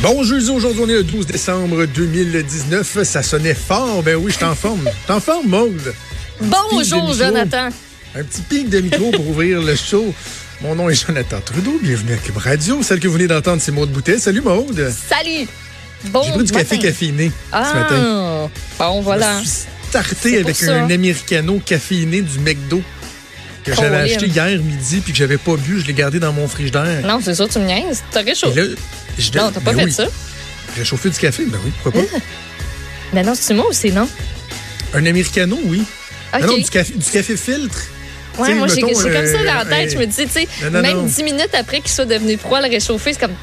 Bon 0.00 0.22
jeudi, 0.22 0.48
aujourd'hui 0.50 0.82
on 0.84 0.88
est 0.88 0.92
le 0.92 1.02
12 1.02 1.26
décembre 1.26 1.84
2019. 1.86 3.02
Ça 3.02 3.20
sonnait 3.20 3.54
fort. 3.54 4.04
Ben 4.04 4.14
oui, 4.14 4.30
je 4.30 4.38
t'en 4.38 4.54
forme. 4.54 4.88
T'en 5.08 5.18
forme, 5.18 5.48
Maude? 5.48 5.92
Bonjour, 6.40 7.12
Jonathan. 7.12 7.70
Un 8.14 8.22
petit 8.22 8.42
pic 8.42 8.68
de 8.68 8.78
micro 8.78 9.10
pour 9.10 9.28
ouvrir 9.28 9.60
le 9.60 9.74
show. 9.74 10.14
Mon 10.60 10.76
nom 10.76 10.88
est 10.88 10.94
Jonathan 10.94 11.40
Trudeau. 11.44 11.80
Bienvenue 11.82 12.12
à 12.12 12.16
Cube 12.16 12.36
Radio. 12.36 12.80
Celle 12.84 13.00
que 13.00 13.08
vous 13.08 13.14
venez 13.14 13.26
d'entendre, 13.26 13.60
c'est 13.60 13.72
Maude 13.72 13.90
Boutet. 13.90 14.18
Salut, 14.18 14.40
Maude. 14.40 14.92
Salut. 15.08 15.48
Bon 16.04 16.22
J'ai 16.22 16.30
pris 16.30 16.44
du 16.44 16.52
café 16.52 16.78
caféiné 16.78 17.32
ah, 17.50 17.64
ce 17.68 17.74
matin. 17.74 18.50
Bon, 18.78 19.00
voilà. 19.00 19.40
Je 19.40 19.48
suis 19.48 19.66
starté 19.88 20.38
avec 20.38 20.62
un 20.62 20.88
americano 20.90 21.60
caféiné 21.66 22.22
du 22.22 22.38
McDo 22.38 22.82
que 23.64 23.74
j'avais 23.74 23.96
acheté 23.96 24.26
hier 24.26 24.62
midi 24.62 25.00
puis 25.00 25.12
que 25.12 25.18
j'avais 25.18 25.38
pas 25.38 25.56
bu. 25.56 25.80
Je 25.80 25.86
l'ai 25.86 25.94
gardé 25.94 26.20
dans 26.20 26.32
mon 26.32 26.46
frigidaire. 26.46 27.04
Non, 27.04 27.18
c'est 27.20 27.34
ça, 27.34 27.48
tu 27.48 27.58
me 27.58 27.64
niaises. 27.64 28.04
T'as 28.12 28.22
réchauffé. 28.22 28.76
Non, 29.34 29.50
t'as 29.52 29.60
pas 29.60 29.72
ben 29.72 29.78
fait 29.80 29.84
oui. 29.84 29.92
ça? 29.92 30.06
Réchauffer 30.76 31.10
du 31.10 31.18
café? 31.18 31.44
Ben 31.46 31.58
oui, 31.64 31.72
pourquoi 31.82 32.02
pas? 32.02 32.18
Mais 33.12 33.22
non, 33.24 33.32
c'est 33.34 33.54
moi 33.54 33.66
ou 33.68 33.72
c'est 33.72 33.90
non? 33.90 34.08
Un 34.94 35.06
americano, 35.06 35.58
oui. 35.64 35.82
Ben 36.32 36.46
non, 36.46 36.56
du 36.56 36.64
café, 36.70 36.92
du 36.94 37.10
café 37.10 37.36
filtre. 37.36 37.78
Ouais, 38.38 38.54
moi, 38.54 38.68
j'ai 38.68 38.80
comme 38.82 38.94
ça 38.94 39.08
euh, 39.08 39.32
dans 39.44 39.54
la 39.54 39.64
tête. 39.64 39.88
euh, 39.88 39.94
Je 39.94 39.98
me 39.98 40.06
dis, 40.06 40.24
tu 40.26 40.28
sais, 40.30 40.48
non, 40.62 40.70
non, 40.70 40.82
même 40.82 40.96
non. 40.98 41.02
10 41.06 41.22
minutes 41.24 41.54
après 41.58 41.80
qu'il 41.80 41.90
soit 41.90 42.04
devenu 42.04 42.36
froid, 42.36 42.60
le 42.60 42.68
réchauffer, 42.68 43.12
c'est 43.14 43.20
comme. 43.20 43.34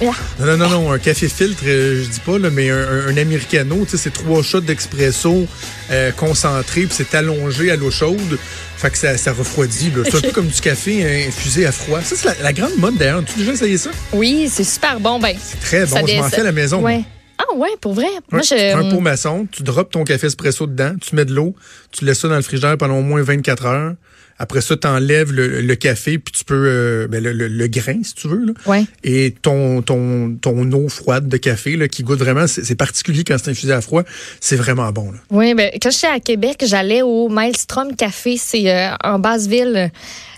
Non, 0.00 0.12
non, 0.40 0.56
non, 0.56 0.68
non, 0.68 0.92
un 0.92 0.98
café 0.98 1.28
filtre, 1.28 1.62
euh, 1.66 2.02
je 2.04 2.08
dis 2.08 2.20
pas, 2.20 2.38
là, 2.38 2.50
mais 2.50 2.70
un, 2.70 2.76
un, 2.76 3.06
un 3.08 3.16
americano, 3.16 3.84
tu 3.84 3.90
sais, 3.92 3.96
c'est 3.96 4.12
trois 4.12 4.42
shots 4.42 4.60
d'expresso 4.60 5.46
euh, 5.90 6.12
concentré, 6.12 6.82
puis 6.82 6.90
c'est 6.92 7.14
allongé 7.16 7.70
à 7.70 7.76
l'eau 7.76 7.90
chaude. 7.90 8.38
Fait 8.76 8.90
que 8.90 8.98
ça, 8.98 9.16
ça 9.18 9.32
refroidit. 9.32 9.90
C'est 10.04 10.14
un 10.16 10.20
peu 10.20 10.30
comme 10.30 10.46
du 10.46 10.60
café 10.60 11.04
euh, 11.04 11.26
infusé 11.28 11.66
à 11.66 11.72
froid. 11.72 12.00
Ça, 12.00 12.14
c'est 12.16 12.26
la, 12.28 12.34
la 12.44 12.52
grande 12.52 12.76
mode 12.76 12.96
d'ailleurs. 12.96 13.24
Tu 13.24 13.32
as 13.32 13.36
déjà 13.38 13.52
essayé 13.52 13.76
ça? 13.76 13.90
Oui, 14.12 14.48
c'est 14.52 14.62
super 14.62 15.00
bon. 15.00 15.18
Ben, 15.18 15.34
Très 15.60 15.84
bon. 15.86 16.06
Je 16.06 16.16
m'en 16.16 16.28
fais 16.28 16.42
à 16.42 16.44
la 16.44 16.52
maison. 16.52 16.80
ouais. 16.82 17.02
Ah, 17.40 17.54
ouais, 17.56 17.68
pour 17.80 17.94
vrai? 17.94 18.08
Moi, 18.32 18.42
je. 18.42 18.74
Un 18.74 18.90
pot 18.90 19.00
maçon, 19.00 19.46
tu 19.50 19.62
droppes 19.62 19.92
ton 19.92 20.02
café 20.02 20.26
espresso 20.26 20.66
dedans, 20.66 20.94
tu 21.00 21.14
mets 21.14 21.24
de 21.24 21.32
l'eau, 21.32 21.54
tu 21.92 22.04
laisses 22.04 22.18
ça 22.18 22.26
dans 22.28 22.34
le 22.34 22.42
frigidaire 22.42 22.76
pendant 22.76 22.96
au 22.98 23.02
moins 23.02 23.22
24 23.22 23.64
heures. 23.66 23.92
Après 24.40 24.60
ça, 24.60 24.76
tu 24.76 24.86
enlèves 24.86 25.32
le, 25.32 25.60
le 25.60 25.74
café, 25.74 26.18
puis 26.18 26.32
tu 26.32 26.44
peux 26.44 26.54
euh, 26.66 27.08
ben, 27.08 27.22
le, 27.22 27.32
le- 27.32 27.48
le 27.48 27.66
grain, 27.66 28.00
si 28.04 28.14
tu 28.14 28.28
veux. 28.28 28.44
Là. 28.46 28.52
Ouais. 28.66 28.84
Et 29.02 29.34
ton, 29.42 29.82
ton, 29.82 30.36
ton 30.40 30.70
eau 30.72 30.88
froide 30.88 31.28
de 31.28 31.36
café, 31.36 31.76
là, 31.76 31.88
qui 31.88 32.02
goûte 32.04 32.20
vraiment, 32.20 32.46
c'est 32.46 32.64
c'est 32.64 32.74
particulier 32.76 33.24
quand 33.24 33.36
c'est 33.42 33.50
infusé 33.50 33.72
à 33.72 33.80
froid, 33.80 34.02
c'est 34.40 34.56
vraiment 34.56 34.90
bon. 34.92 35.10
Là. 35.10 35.18
Oui, 35.30 35.54
ben, 35.54 35.70
quand 35.82 35.90
j'étais 35.90 36.06
à 36.06 36.20
Québec, 36.20 36.62
j'allais 36.66 37.02
au 37.02 37.28
Maelstrom 37.28 37.96
Café. 37.96 38.36
C'est 38.36 38.70
euh, 38.70 38.90
en 39.02 39.18
Basse-Ville. 39.18 39.90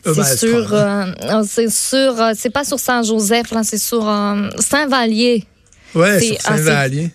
Euh, 0.07 0.15
C'est 0.15 0.17
Maelstrom. 0.17 0.51
sur, 0.51 0.75
euh, 0.75 1.43
c'est 1.47 1.71
sur, 1.71 2.15
c'est 2.35 2.51
pas 2.51 2.65
sur 2.65 2.79
Saint-Joseph, 2.79 3.53
c'est 3.65 3.77
sur 3.79 4.03
Saint-Vallier. 4.59 5.45
Ouais, 5.95 6.21
C'est- 6.21 6.39
ah. 6.45 6.53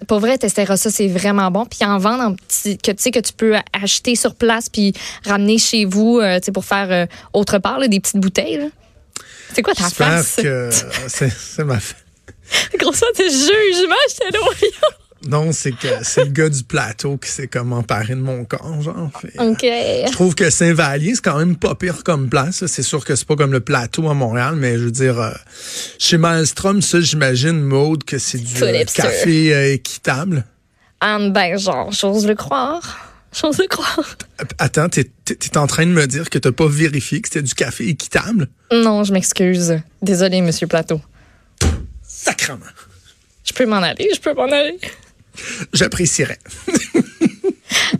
Pour 0.08 0.20
vrai, 0.20 0.38
testeras 0.38 0.78
ça, 0.78 0.90
c'est 0.92 1.08
vraiment 1.08 1.50
bon. 1.52 1.66
Puis 1.66 1.80
en 1.88 1.98
vendre 1.98 2.24
en 2.24 2.34
petit, 2.36 2.78
que 2.78 2.92
tu 2.92 3.02
sais 3.02 3.12
que 3.12 3.20
tu 3.20 3.34
peux 3.34 3.56
acheter 3.74 4.16
sur 4.16 4.36
place 4.36 4.68
puis 4.70 4.94
ramener 5.26 5.58
chez 5.58 5.86
vous, 5.86 6.20
euh, 6.20 6.40
tu 6.40 6.46
sais, 6.48 6.52
pour 6.52 6.66
faire 6.66 6.88
euh, 6.92 7.06
autre 7.34 7.58
part, 7.60 7.80
là, 7.80 7.88
des 7.88 8.00
petites 8.00 8.18
bouteilles. 8.18 8.58
là. 8.58 8.66
C'est 9.54 9.62
quoi 9.62 9.74
ta 9.74 9.84
face? 9.90 10.36
que 10.44 10.70
c'est 11.08 11.30
c'est 11.32 11.64
ma 11.64 11.80
fa- 11.80 11.96
Grosso, 12.78 13.06
c'est 13.16 13.30
jugement, 13.30 13.96
j'étais 14.10 14.32
là. 14.38 14.40
Non, 15.28 15.52
c'est 15.52 15.72
que 15.72 15.88
c'est 16.04 16.26
le 16.26 16.30
gars 16.30 16.50
du 16.50 16.64
plateau 16.64 17.18
qui 17.18 17.30
s'est 17.30 17.48
comme 17.48 17.74
emparé 17.74 18.14
de 18.14 18.22
mon 18.22 18.46
corps, 18.46 18.82
genre. 18.82 19.10
Fait, 19.20 19.40
OK. 19.40 19.62
Je 19.62 20.12
trouve 20.12 20.36
que 20.36 20.50
Saint-Vallier, 20.50 21.16
c'est 21.16 21.24
quand 21.24 21.38
même 21.40 21.56
pas 21.56 21.74
pire 21.76 22.04
comme 22.04 22.30
place. 22.30 22.66
C'est 22.68 22.84
sûr 22.84 23.04
que 23.04 23.16
c'est 23.16 23.28
pas 23.28 23.36
comme 23.36 23.52
le 23.52 23.60
plateau 23.60 24.08
à 24.10 24.14
Montréal, 24.14 24.56
mais 24.56 24.78
je 24.78 24.84
veux 24.84 24.92
dire, 24.92 25.20
euh, 25.20 25.32
chez 25.98 26.18
Maelstrom, 26.18 26.82
ça, 26.82 27.02
j'imagine, 27.02 27.60
Maude, 27.60 28.04
que 28.04 28.20
c'est 28.20 28.38
du 28.38 28.64
euh, 28.64 28.84
café 28.86 29.54
euh, 29.54 29.74
équitable. 29.74 30.46
Ah, 31.02 31.18
ben, 31.30 31.58
genre, 31.58 31.92
j'ose 31.92 32.26
le 32.28 32.36
croire. 32.36 33.12
J'ose 33.42 33.58
le 33.58 33.68
croire. 33.68 34.16
Attends, 34.60 34.88
t'es 34.88 35.12
es 35.30 35.58
en 35.58 35.68
train 35.68 35.86
de 35.86 35.92
me 35.92 36.08
dire 36.08 36.30
que 36.30 36.40
t'as 36.40 36.54
pas 36.54 36.70
vérifié 36.70 37.20
que 37.20 37.28
c'était 37.28 37.42
du 37.42 37.54
café 37.54 37.90
équitable? 37.90 38.48
Non, 38.72 39.04
je 39.04 39.12
m'excuse. 39.12 39.78
Désolé, 40.02 40.40
Monsieur 40.40 40.68
Plateau. 40.68 41.02
Sacrement. 42.02 42.64
Je 43.44 43.52
peux 43.52 43.66
m'en 43.66 43.84
aller, 43.84 44.10
je 44.16 44.22
peux 44.22 44.34
m'en 44.34 44.46
aller. 44.46 44.80
J'apprécierais. 45.74 46.40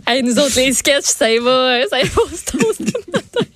Hey, 0.06 0.22
nous 0.22 0.38
autres, 0.38 0.56
les 0.56 0.72
sketchs, 0.72 1.04
ça 1.04 1.30
y 1.30 1.38
va, 1.38 1.80
euh, 1.80 1.84
ça 1.90 2.00
y 2.00 2.04
va 2.04 2.22
au 2.22 2.26
toast 2.28 2.78
ce 2.78 3.10
matin. 3.10 3.46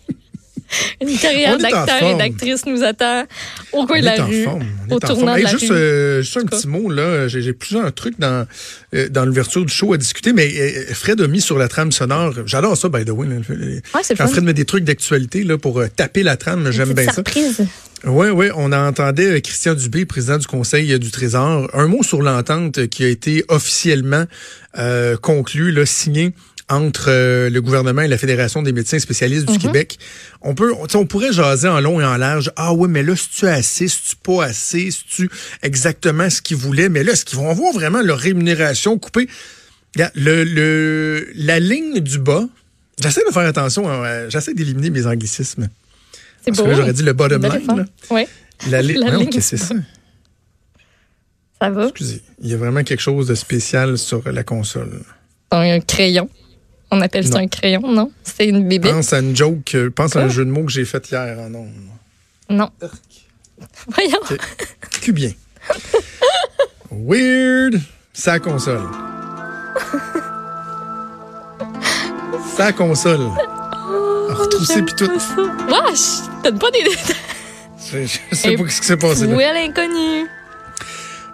Une 1.00 1.16
carrière 1.18 1.58
d'acteur 1.58 2.02
et 2.02 2.14
d'actrice 2.16 2.66
nous 2.66 2.82
attend 2.82 3.24
au 3.72 3.86
coin 3.86 4.00
de 4.00 4.04
la 4.04 4.24
rue, 4.24 4.44
forme. 4.44 4.64
On 4.88 4.94
au 4.94 4.98
est 4.98 5.04
en 5.04 5.08
tournant 5.08 5.36
de 5.36 5.42
la 5.42 5.50
juste, 5.50 5.70
rue. 5.70 5.76
euh, 5.76 6.22
juste 6.22 6.36
un 6.36 6.44
petit 6.46 6.68
mot, 6.68 6.90
là. 6.90 7.28
J'ai 7.28 7.52
plusieurs 7.52 7.92
trucs 7.94 8.18
dans, 8.18 8.46
euh, 8.94 9.08
dans 9.08 9.24
l'ouverture 9.24 9.64
du 9.64 9.72
show 9.72 9.92
à 9.92 9.96
discuter, 9.96 10.32
mais 10.32 10.52
euh, 10.58 10.94
Fred 10.94 11.20
a 11.20 11.26
mis 11.26 11.40
sur 11.40 11.58
la 11.58 11.68
trame 11.68 11.92
sonore. 11.92 12.32
J'adore 12.46 12.76
ça, 12.76 12.88
by 12.88 13.04
the 13.04 13.10
way. 13.10 13.26
là. 13.28 13.36
Ouais, 13.48 13.80
Quand. 14.16 14.28
Fred 14.28 14.44
met 14.44 14.54
des 14.54 14.64
trucs 14.64 14.84
d'actualité 14.84 15.44
pour 15.60 15.82
taper 15.96 16.22
la 16.22 16.36
trame, 16.36 16.70
j'aime 16.70 16.92
bien 16.92 17.06
ça. 17.06 17.14
surprise. 17.14 17.66
Oui, 18.04 18.28
oui, 18.28 18.46
on 18.56 18.72
entendait 18.72 19.42
Christian 19.42 19.74
Dubé, 19.74 20.06
président 20.06 20.38
du 20.38 20.46
Conseil 20.46 20.98
du 20.98 21.10
Trésor. 21.10 21.68
Un 21.74 21.86
mot 21.86 22.02
sur 22.02 22.22
l'entente 22.22 22.86
qui 22.88 23.04
a 23.04 23.08
été 23.08 23.44
officiellement 23.48 24.24
conclue, 25.20 25.72
là, 25.72 25.84
signée 25.84 26.32
entre 26.70 27.06
euh, 27.10 27.50
le 27.50 27.60
gouvernement 27.60 28.00
et 28.02 28.08
la 28.08 28.16
Fédération 28.16 28.62
des 28.62 28.72
médecins 28.72 28.98
spécialistes 28.98 29.46
du 29.50 29.58
Québec. 29.58 29.98
On 30.40 30.54
peut, 30.54 30.72
on, 30.94 31.04
pourrait 31.06 31.32
jaser 31.32 31.68
en 31.68 31.80
long 31.80 32.00
et 32.00 32.04
en 32.04 32.16
large. 32.16 32.50
Ah 32.56 32.72
oui, 32.72 32.88
mais 32.88 33.02
là, 33.02 33.14
si 33.16 33.28
tu 33.28 33.46
assez, 33.46 33.88
si 33.88 34.00
tu 34.10 34.16
pas 34.16 34.44
assez, 34.44 34.90
si 34.90 35.04
tu 35.04 35.30
exactement 35.62 36.30
ce 36.30 36.40
qu'ils 36.40 36.56
voulaient, 36.56 36.88
mais 36.88 37.02
là, 37.04 37.12
est-ce 37.12 37.24
qu'ils 37.24 37.38
vont 37.38 37.50
avoir 37.50 37.72
vraiment 37.74 38.00
leur 38.00 38.18
rémunération 38.18 38.98
coupée? 38.98 39.28
Regarde, 39.96 40.12
Le, 40.14 40.44
le, 40.44 41.28
la 41.34 41.58
ligne 41.60 41.98
du 42.00 42.18
bas, 42.18 42.44
j'essaie 43.02 43.24
de 43.28 43.32
faire 43.32 43.42
attention, 43.46 43.90
hein, 43.90 44.28
j'essaie 44.28 44.54
d'éliminer 44.54 44.90
mes 44.90 45.06
anglicismes. 45.06 45.68
C'est 46.44 46.52
beau. 46.56 46.64
j'aurais 46.72 46.92
dit 46.92 47.02
le 47.02 47.12
bottom 47.12 47.42
line. 47.42 47.66
là. 47.76 47.84
Oui, 48.10 48.22
La, 48.70 48.80
li- 48.80 48.94
La 48.98 49.10
non, 49.10 49.18
ligne 49.20 49.40
c'est 49.40 49.58
bas. 49.58 49.64
ça? 49.66 49.74
ça 51.60 51.70
va? 51.70 51.84
Excusez, 51.88 52.22
il 52.40 52.48
y 52.48 52.54
a 52.54 52.56
vraiment 52.56 52.82
quelque 52.84 53.00
chose 53.02 53.26
de 53.26 53.34
spécial 53.34 53.98
sur 53.98 54.30
la 54.30 54.42
console. 54.44 55.00
Un 55.50 55.80
crayon. 55.80 56.30
On 56.90 57.00
appelle 57.00 57.24
ça 57.26 57.34
Non. 57.34 57.40
un 57.44 57.46
crayon, 57.48 57.82
non? 57.92 58.10
C'est 58.24 58.46
une 58.46 58.66
bébé. 58.68 58.90
Pense 58.90 59.12
à 59.12 59.20
une 59.20 59.36
joke, 59.36 59.74
euh, 59.74 59.90
pense 59.90 60.16
à 60.16 60.20
un 60.20 60.22
Quoi? 60.24 60.30
jeu 60.32 60.44
de 60.44 60.50
mots 60.50 60.64
que 60.64 60.72
j'ai 60.72 60.84
fait 60.84 61.08
hier 61.10 61.38
en 61.38 61.54
ondes. 61.54 61.70
Non. 62.48 62.68
Voyons. 63.88 64.18
Ok. 64.30 64.38
Que 65.02 65.12
bien. 65.12 65.30
Weird, 66.90 67.80
sa 68.12 68.38
console. 68.40 68.82
Sa 72.56 72.72
console. 72.72 73.20
Retroussé 74.30 74.82
puis 74.82 74.94
tout. 74.94 75.10
Wesh! 75.10 76.22
Donne 76.44 76.58
pas 76.58 76.70
des 76.70 76.82
détails. 76.82 77.16
Je, 77.92 78.06
je 78.30 78.34
sais 78.36 78.56
pas 78.56 78.68
ce 78.68 78.80
qui 78.80 78.86
s'est 78.86 78.96
passé. 78.96 79.26
Où 79.26 79.40
est 79.40 79.52
l'inconnu? 79.52 80.26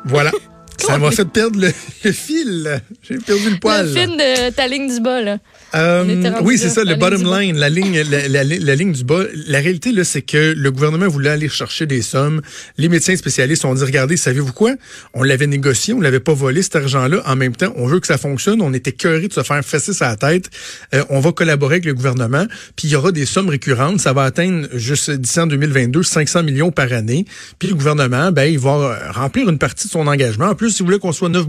Voilà. 0.04 0.30
Ça 0.78 0.98
m'a 0.98 1.10
fait 1.10 1.24
perdre 1.24 1.60
le, 1.60 1.72
le 2.04 2.12
fil. 2.12 2.82
J'ai 3.02 3.18
perdu 3.18 3.50
le 3.50 3.58
poil. 3.58 3.86
Le 3.86 3.92
film 3.92 4.16
de 4.16 4.50
ta 4.50 4.66
ligne 4.68 4.88
du 4.88 5.00
bas, 5.00 5.20
là. 5.22 5.38
Euh, 5.76 6.32
oui, 6.42 6.58
c'est 6.58 6.68
ça, 6.70 6.84
le 6.84 6.94
bottom 6.96 7.22
bas. 7.22 7.40
line, 7.42 7.56
la 7.58 7.68
ligne, 7.68 8.00
la, 8.02 8.28
la- 8.28 8.44
la 8.44 8.74
ligne 8.74 8.92
du 8.92 9.04
bas. 9.04 9.22
La 9.48 9.60
réalité, 9.60 9.92
là, 9.92 10.04
c'est 10.04 10.22
que 10.22 10.54
le 10.56 10.70
gouvernement 10.70 11.08
voulait 11.08 11.30
aller 11.30 11.48
chercher 11.48 11.86
des 11.86 12.02
sommes. 12.02 12.40
Les 12.78 12.88
médecins 12.88 13.14
spécialistes 13.16 13.64
ont 13.64 13.74
dit, 13.74 13.84
regardez, 13.84 14.16
savez-vous 14.16 14.52
quoi? 14.52 14.74
On 15.14 15.22
l'avait 15.22 15.46
négocié, 15.46 15.92
on 15.94 16.00
l'avait 16.00 16.20
pas 16.20 16.34
volé, 16.34 16.62
cet 16.62 16.76
argent-là. 16.76 17.22
En 17.26 17.36
même 17.36 17.54
temps, 17.54 17.72
on 17.76 17.86
veut 17.86 18.00
que 18.00 18.06
ça 18.06 18.18
fonctionne. 18.18 18.62
On 18.62 18.72
était 18.72 18.92
cœurés 18.92 19.28
de 19.28 19.32
se 19.32 19.42
faire 19.42 19.62
fesser 19.64 19.92
sa 19.92 20.16
tête. 20.16 20.50
Euh, 20.94 21.04
on 21.10 21.20
va 21.20 21.32
collaborer 21.32 21.74
avec 21.74 21.84
le 21.84 21.94
gouvernement. 21.94 22.46
Puis 22.76 22.88
il 22.88 22.90
y 22.92 22.96
aura 22.96 23.12
des 23.12 23.26
sommes 23.26 23.48
récurrentes. 23.48 24.00
Ça 24.00 24.12
va 24.12 24.22
atteindre, 24.24 24.68
juste 24.74 25.10
d'ici 25.10 25.40
en 25.40 25.46
2022, 25.46 26.02
500 26.02 26.42
millions 26.42 26.70
par 26.70 26.92
année. 26.92 27.26
Puis 27.58 27.68
le 27.68 27.74
gouvernement, 27.74 28.32
ben, 28.32 28.44
il 28.44 28.58
va 28.58 28.70
euh, 28.70 29.12
remplir 29.12 29.48
une 29.48 29.58
partie 29.58 29.86
de 29.86 29.92
son 29.92 30.06
engagement. 30.06 30.46
En 30.46 30.54
plus, 30.54 30.70
si 30.70 30.80
vous 30.80 30.86
voulez 30.86 30.98
qu'on 30.98 31.12
soit 31.12 31.28
9 31.28 31.46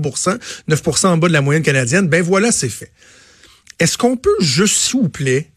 9 0.67 0.81
en 1.05 1.17
bas 1.17 1.27
de 1.27 1.33
la 1.33 1.41
moyenne 1.41 1.63
canadienne, 1.63 2.07
ben 2.07 2.21
voilà, 2.21 2.51
c'est 2.51 2.69
fait. 2.69 2.91
Est-ce 3.79 3.97
qu'on 3.97 4.17
peut 4.17 4.35
juste, 4.39 4.75
s'il 4.77 5.01
vous 5.01 5.09
plaît, 5.09 5.51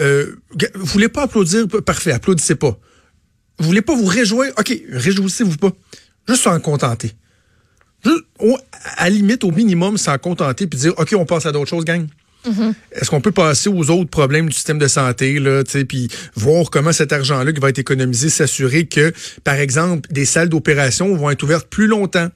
euh, 0.00 0.36
vous 0.74 0.86
voulez 0.86 1.08
pas 1.08 1.22
applaudir, 1.22 1.66
parfait, 1.84 2.12
applaudissez 2.12 2.54
pas. 2.54 2.78
Vous 3.58 3.66
voulez 3.66 3.82
pas 3.82 3.94
vous 3.94 4.06
réjouir, 4.06 4.52
ok, 4.58 4.72
réjouissez-vous 4.90 5.56
pas. 5.58 5.70
Juste 6.28 6.42
s'en 6.42 6.58
contenter. 6.60 7.12
Juste, 8.04 8.24
au- 8.40 8.58
à 8.96 9.04
la 9.04 9.10
limite, 9.10 9.44
au 9.44 9.50
minimum, 9.52 9.96
s'en 9.98 10.18
contenter 10.18 10.66
puis 10.66 10.78
dire, 10.78 10.94
ok, 10.98 11.14
on 11.16 11.26
passe 11.26 11.46
à 11.46 11.52
d'autres 11.52 11.68
choses, 11.70 11.84
gang. 11.84 12.06
Est-ce 12.90 13.08
qu'on 13.08 13.20
peut 13.20 13.30
passer 13.30 13.68
aux 13.68 13.88
autres 13.90 14.10
problèmes 14.10 14.48
du 14.48 14.54
système 14.54 14.78
de 14.78 14.88
santé, 14.88 15.38
là, 15.38 15.62
puis 15.88 16.08
voir 16.34 16.70
comment 16.70 16.92
cet 16.92 17.12
argent-là 17.12 17.52
qui 17.52 17.60
va 17.60 17.68
être 17.68 17.78
économisé, 17.78 18.30
s'assurer 18.30 18.86
que, 18.86 19.12
par 19.44 19.54
exemple, 19.54 20.10
des 20.12 20.24
salles 20.24 20.48
d'opération 20.48 21.14
vont 21.14 21.30
être 21.30 21.42
ouvertes 21.44 21.68
plus 21.68 21.86
longtemps? 21.86 22.30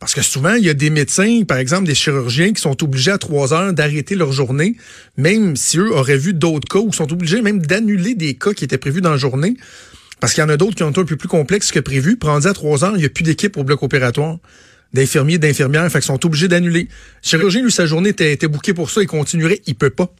Parce 0.00 0.14
que 0.14 0.22
souvent, 0.22 0.54
il 0.54 0.64
y 0.64 0.68
a 0.68 0.74
des 0.74 0.90
médecins, 0.90 1.42
par 1.46 1.58
exemple 1.58 1.86
des 1.86 1.94
chirurgiens, 1.94 2.52
qui 2.52 2.60
sont 2.60 2.82
obligés 2.82 3.12
à 3.12 3.18
trois 3.18 3.52
heures 3.52 3.72
d'arrêter 3.72 4.14
leur 4.16 4.32
journée, 4.32 4.76
même 5.16 5.56
si 5.56 5.78
eux 5.78 5.92
auraient 5.92 6.18
vu 6.18 6.34
d'autres 6.34 6.68
cas, 6.68 6.80
ou 6.80 6.92
sont 6.92 7.12
obligés 7.12 7.42
même 7.42 7.64
d'annuler 7.64 8.14
des 8.14 8.34
cas 8.34 8.52
qui 8.52 8.64
étaient 8.64 8.78
prévus 8.78 9.00
dans 9.00 9.12
la 9.12 9.16
journée 9.16 9.56
Parce 10.20 10.34
qu'il 10.34 10.42
y 10.42 10.44
en 10.44 10.50
a 10.50 10.56
d'autres 10.56 10.74
qui 10.74 10.82
ont 10.82 10.88
un 10.88 10.92
peu 10.92 11.04
plus 11.04 11.28
complexe 11.28 11.70
que 11.70 11.80
prévu. 11.80 12.16
Prends 12.16 12.44
à 12.44 12.52
trois 12.52 12.84
heures, 12.84 12.96
il 12.96 13.00
n'y 13.00 13.06
a 13.06 13.10
plus 13.10 13.24
d'équipe 13.24 13.56
au 13.56 13.64
bloc 13.64 13.82
opératoire 13.82 14.38
d'infirmiers, 14.94 15.38
d'infirmières, 15.38 15.90
fait 15.90 15.98
qu'ils 15.98 16.06
sont 16.06 16.24
obligés 16.24 16.48
d'annuler. 16.48 16.82
Le 16.82 16.88
chirurgien, 17.28 17.62
lui, 17.62 17.72
sa 17.72 17.84
journée 17.84 18.10
était, 18.10 18.32
était 18.32 18.48
bouquée 18.48 18.72
pour 18.72 18.90
ça, 18.90 19.02
il 19.02 19.08
continuerait, 19.08 19.60
il 19.66 19.74
peut 19.74 19.90
pas. 19.90 20.14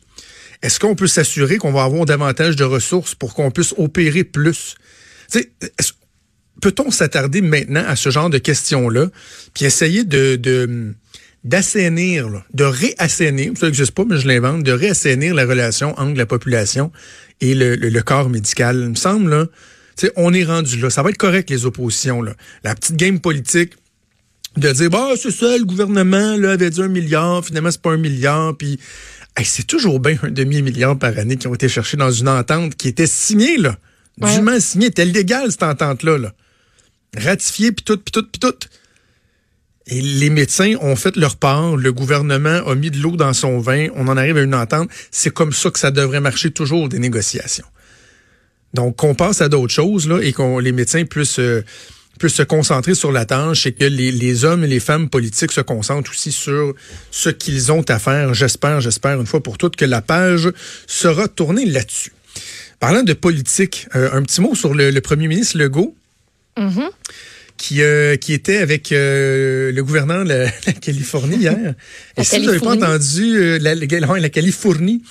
Est-ce 0.62 0.81
qu'on 0.81 0.94
peut 0.94 1.06
s'assurer 1.06 1.59
qu'on 1.59 1.73
va 1.73 1.85
avoir 1.85 2.05
davantage 2.06 2.56
de 2.56 2.65
ressources 2.65 3.15
pour 3.15 3.35
qu'on 3.35 3.50
puisse 3.50 3.75
opérer 3.79 4.25
plus? 4.25 4.76
Peut-on 6.64 6.90
s'attarder 6.90 7.43
maintenant 7.43 7.84
à 7.87 7.94
ce 7.94 8.08
genre 8.08 8.31
de 8.31 8.38
questions-là, 8.38 9.08
puis 9.52 9.66
essayer 9.66 10.02
de, 10.02 10.37
de 10.37 10.94
d'assainir, 11.44 12.43
de 12.55 12.64
réassainir, 12.64 13.52
ça 13.55 13.66
n'existe 13.66 13.90
pas, 13.90 14.06
mais 14.08 14.16
je 14.16 14.26
l'invente, 14.26 14.62
de 14.62 14.72
réassainir 14.72 15.34
la 15.34 15.44
relation 15.44 15.90
entre 16.00 16.16
la 16.16 16.25
population 16.25 16.90
et 17.43 17.55
le, 17.55 17.76
le, 17.76 18.02
corps 18.02 18.31
médical? 18.31 18.78
Il 18.81 18.88
me 18.88 18.94
semble, 18.94 19.28
là, 19.28 19.46
on 20.16 20.32
est 20.32 20.44
rendu 20.44 20.81
là. 20.81 20.88
Ça 20.88 21.02
va 21.02 21.11
être 21.11 21.19
correct, 21.19 21.50
les 21.50 21.66
oppositions. 21.66 22.22
Là. 22.22 22.32
La 22.62 22.75
petite 22.75 22.96
game 22.96 23.20
politique 23.20 23.75
de 24.56 24.72
dire, 24.72 24.88
bah, 24.88 25.11
c'est 25.20 25.32
ça, 25.32 25.58
le 25.58 25.66
gouvernement 25.66 26.34
là, 26.38 26.52
avait 26.52 26.70
dit 26.70 26.81
un 26.81 26.88
milliard, 26.88 27.44
finalement, 27.44 27.72
c'est 27.72 27.82
pas 27.82 27.93
un 27.93 27.99
milliard, 27.99 28.56
puis 28.56 28.81
c'est 29.44 29.66
toujours 29.66 30.00
bien 30.00 30.16
un 30.22 30.31
demi-milliard 30.31 30.99
par 30.99 31.19
année 31.19 31.37
qui 31.37 31.46
ont 31.46 31.55
été 31.55 31.69
cherchés 31.69 31.99
dans 31.99 32.11
une 32.11 32.31
entente 32.31 32.75
qui 32.75 32.88
était 32.88 33.06
signée, 33.06 33.58
là. 33.58 33.76
Ouais. 34.19 34.34
Dûment 34.34 34.58
signée, 34.61 34.87
était 34.87 35.05
légale, 35.05 35.50
cette 35.50 35.64
entente-là, 35.64 36.16
là. 36.16 36.32
Ratifiée, 37.16 37.72
puis 37.72 37.84
tout, 37.84 37.96
puis 37.96 38.12
tout, 38.12 38.26
puis 38.31 38.40
tout. 38.40 38.69
Et 39.87 40.00
les 40.00 40.31
médecins 40.31 40.75
ont 40.81 40.96
fait 40.96 41.16
leur 41.16 41.37
part, 41.37 41.76
le 41.76 41.93
gouvernement 41.93 42.66
a 42.66 42.75
mis 42.75 42.90
de 42.90 42.99
l'eau 42.99 43.16
dans 43.16 43.34
son 43.34 43.58
vin, 43.58 43.88
on 43.94 44.08
en 44.08 44.16
arrive 44.16 44.38
à 44.38 44.43
une 44.43 44.55
entente. 44.55 44.88
C'est 45.11 45.32
comme 45.32 45.52
ça 45.52 45.70
que 45.70 45.78
ça 45.78 45.90
devrait 45.90 46.20
marcher 46.20 46.50
toujours, 46.50 46.88
des 46.88 46.99
négociations. 46.99 47.66
Donc, 48.72 48.96
qu'on 48.96 49.14
passe 49.14 49.40
à 49.40 49.49
d'autres 49.49 49.72
choses, 49.72 50.08
là, 50.08 50.20
et 50.20 50.32
qu'on 50.32 50.58
les 50.58 50.72
médecins 50.72 51.05
puissent... 51.05 51.38
Euh, 51.38 51.62
se 52.26 52.43
concentrer 52.43 52.94
sur 52.94 53.12
la 53.12 53.26
tâche 53.26 53.66
et 53.66 53.72
que 53.72 53.84
les, 53.84 54.44
hommes 54.44 54.64
et 54.64 54.66
les 54.66 54.81
femmes 54.81 55.11
politiques 55.11 55.52
se 55.52 55.61
concentrent 55.61 56.11
aussi 56.11 56.32
sur 56.32 56.75
ce 57.11 57.28
qu'ils 57.28 57.70
ont 57.70 57.82
à 57.88 57.99
faire. 57.99 58.32
J'espère, 58.32 58.81
j'espère 58.81 59.20
une 59.20 59.26
fois 59.26 59.43
pour 59.43 59.58
toutes 59.58 59.76
que 59.76 59.84
la 59.84 60.00
page 60.00 60.49
sera 60.87 61.28
tournée 61.28 61.66
là-dessus. 61.66 62.12
Parlant 62.81 63.02
de 63.02 63.12
politique, 63.12 63.88
euh, 63.94 64.08
un 64.12 64.22
petit 64.22 64.40
mot 64.40 64.55
sur 64.55 64.72
le 64.72 64.99
premier 65.00 65.28
ministre 65.28 65.58
Legault. 65.58 65.94
Mm-hmm 66.56 66.90
qui, 67.56 67.82
euh, 67.82 68.16
qui 68.16 68.32
était 68.32 68.58
avec 68.58 68.92
euh, 68.92 69.72
le 69.72 69.84
gouverneur 69.84 70.24
de 70.24 70.28
la, 70.28 70.50
Californie 70.80 71.36
hier. 71.36 71.74
Et 72.16 72.24
si 72.24 72.38
vous 72.38 72.46
n'avez 72.46 72.58
pas 72.58 72.74
entendu 72.74 73.36
euh, 73.36 73.58
la, 73.60 73.74
la, 73.74 73.86
la, 74.18 74.28
Californie, 74.28 75.02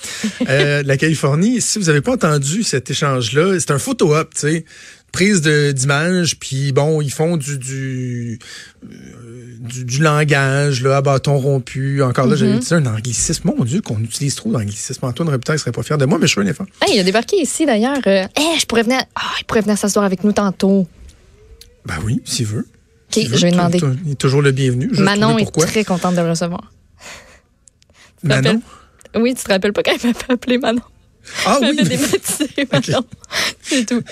la 0.46 0.96
Californie, 0.96 1.60
si 1.60 1.78
vous 1.78 1.86
n'avez 1.86 2.00
pas 2.00 2.12
entendu 2.12 2.62
cet 2.62 2.90
échange-là, 2.90 3.58
c'est 3.58 3.70
un 3.70 3.78
photo-op, 3.78 4.34
tu 4.34 4.40
sais 4.40 4.64
prise 5.12 5.42
d'image, 5.42 6.40
puis 6.40 6.72
bon, 6.72 7.00
ils 7.00 7.12
font 7.12 7.36
du 7.36 7.56
du, 7.56 8.40
du, 8.82 10.02
langage, 10.02 10.82
là, 10.82 10.96
à 10.96 11.02
bâton 11.02 11.38
rompu. 11.38 12.02
Encore 12.02 12.26
là, 12.26 12.34
j'avais 12.34 12.54
mm-hmm. 12.54 12.66
dit 12.66 12.74
un 12.74 12.86
anglicisme. 12.86 13.52
Mon 13.56 13.64
Dieu, 13.64 13.80
qu'on 13.80 14.00
utilise 14.00 14.34
trop 14.34 14.50
d'anglicisme. 14.50 15.06
Antoine 15.06 15.28
Repitaille 15.28 15.60
serait 15.60 15.70
pas 15.70 15.84
fier 15.84 15.98
de 15.98 16.04
moi, 16.04 16.18
mais 16.18 16.26
je 16.26 16.32
suis 16.32 16.40
un 16.40 16.46
effort. 16.46 16.66
Hey, 16.84 16.96
il 16.96 16.98
a 16.98 17.04
débarqué 17.04 17.36
ici, 17.36 17.64
d'ailleurs. 17.64 18.00
Eh, 18.04 18.58
je 18.58 18.66
pourrais 18.66 18.82
venir... 18.82 19.04
Ah, 19.14 19.20
il 19.38 19.44
pourrait 19.44 19.60
venir 19.60 19.78
s'asseoir 19.78 20.04
avec 20.04 20.24
nous 20.24 20.32
tantôt. 20.32 20.88
Ben 21.84 21.96
oui, 22.04 22.20
s'il 22.24 22.46
veut. 22.46 22.66
OK, 23.16 23.24
je 23.32 23.42
vais 23.42 23.50
demander. 23.50 23.80
Il 24.04 24.12
est 24.12 24.14
toujours 24.16 24.42
le 24.42 24.52
bienvenu. 24.52 24.88
Manon 24.98 25.38
est 25.38 25.50
très 25.50 25.84
contente 25.84 26.14
de 26.14 26.20
le 26.20 26.30
recevoir. 26.30 26.72
Manon? 28.22 28.62
Oui, 29.16 29.34
tu 29.34 29.44
te 29.44 29.52
rappelles 29.52 29.72
pas 29.72 29.82
quand 29.82 29.92
elle 30.02 30.10
m'a 30.10 30.34
appelé 30.34 30.58
Manon? 30.58 30.80
Ah 31.46 31.58
oui. 31.60 31.76
Manon. 32.72 33.04
C'est 33.62 33.86
tout. 33.86 34.02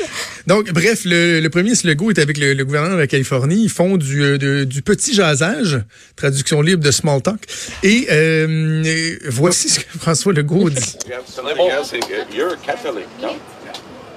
Donc, 0.46 0.70
bref, 0.72 1.02
le, 1.04 1.40
le 1.40 1.50
premier 1.50 1.72
Legault 1.84 2.10
est 2.10 2.18
avec 2.18 2.38
le, 2.38 2.62
gouverneur 2.64 2.92
de 2.92 2.96
la 2.96 3.06
Californie. 3.06 3.64
Ils 3.64 3.70
font 3.70 3.96
du, 3.96 4.22
euh, 4.22 4.64
du 4.64 4.82
petit 4.82 5.14
jasage, 5.14 5.80
traduction 6.16 6.62
libre 6.62 6.82
de 6.82 6.90
small 6.90 7.20
talk. 7.20 7.40
Et 7.82 8.06
euh, 8.10 9.16
voici 9.28 9.68
ce 9.68 9.80
que 9.80 9.98
François 9.98 10.32
Legault 10.32 10.70
dit. 10.70 10.96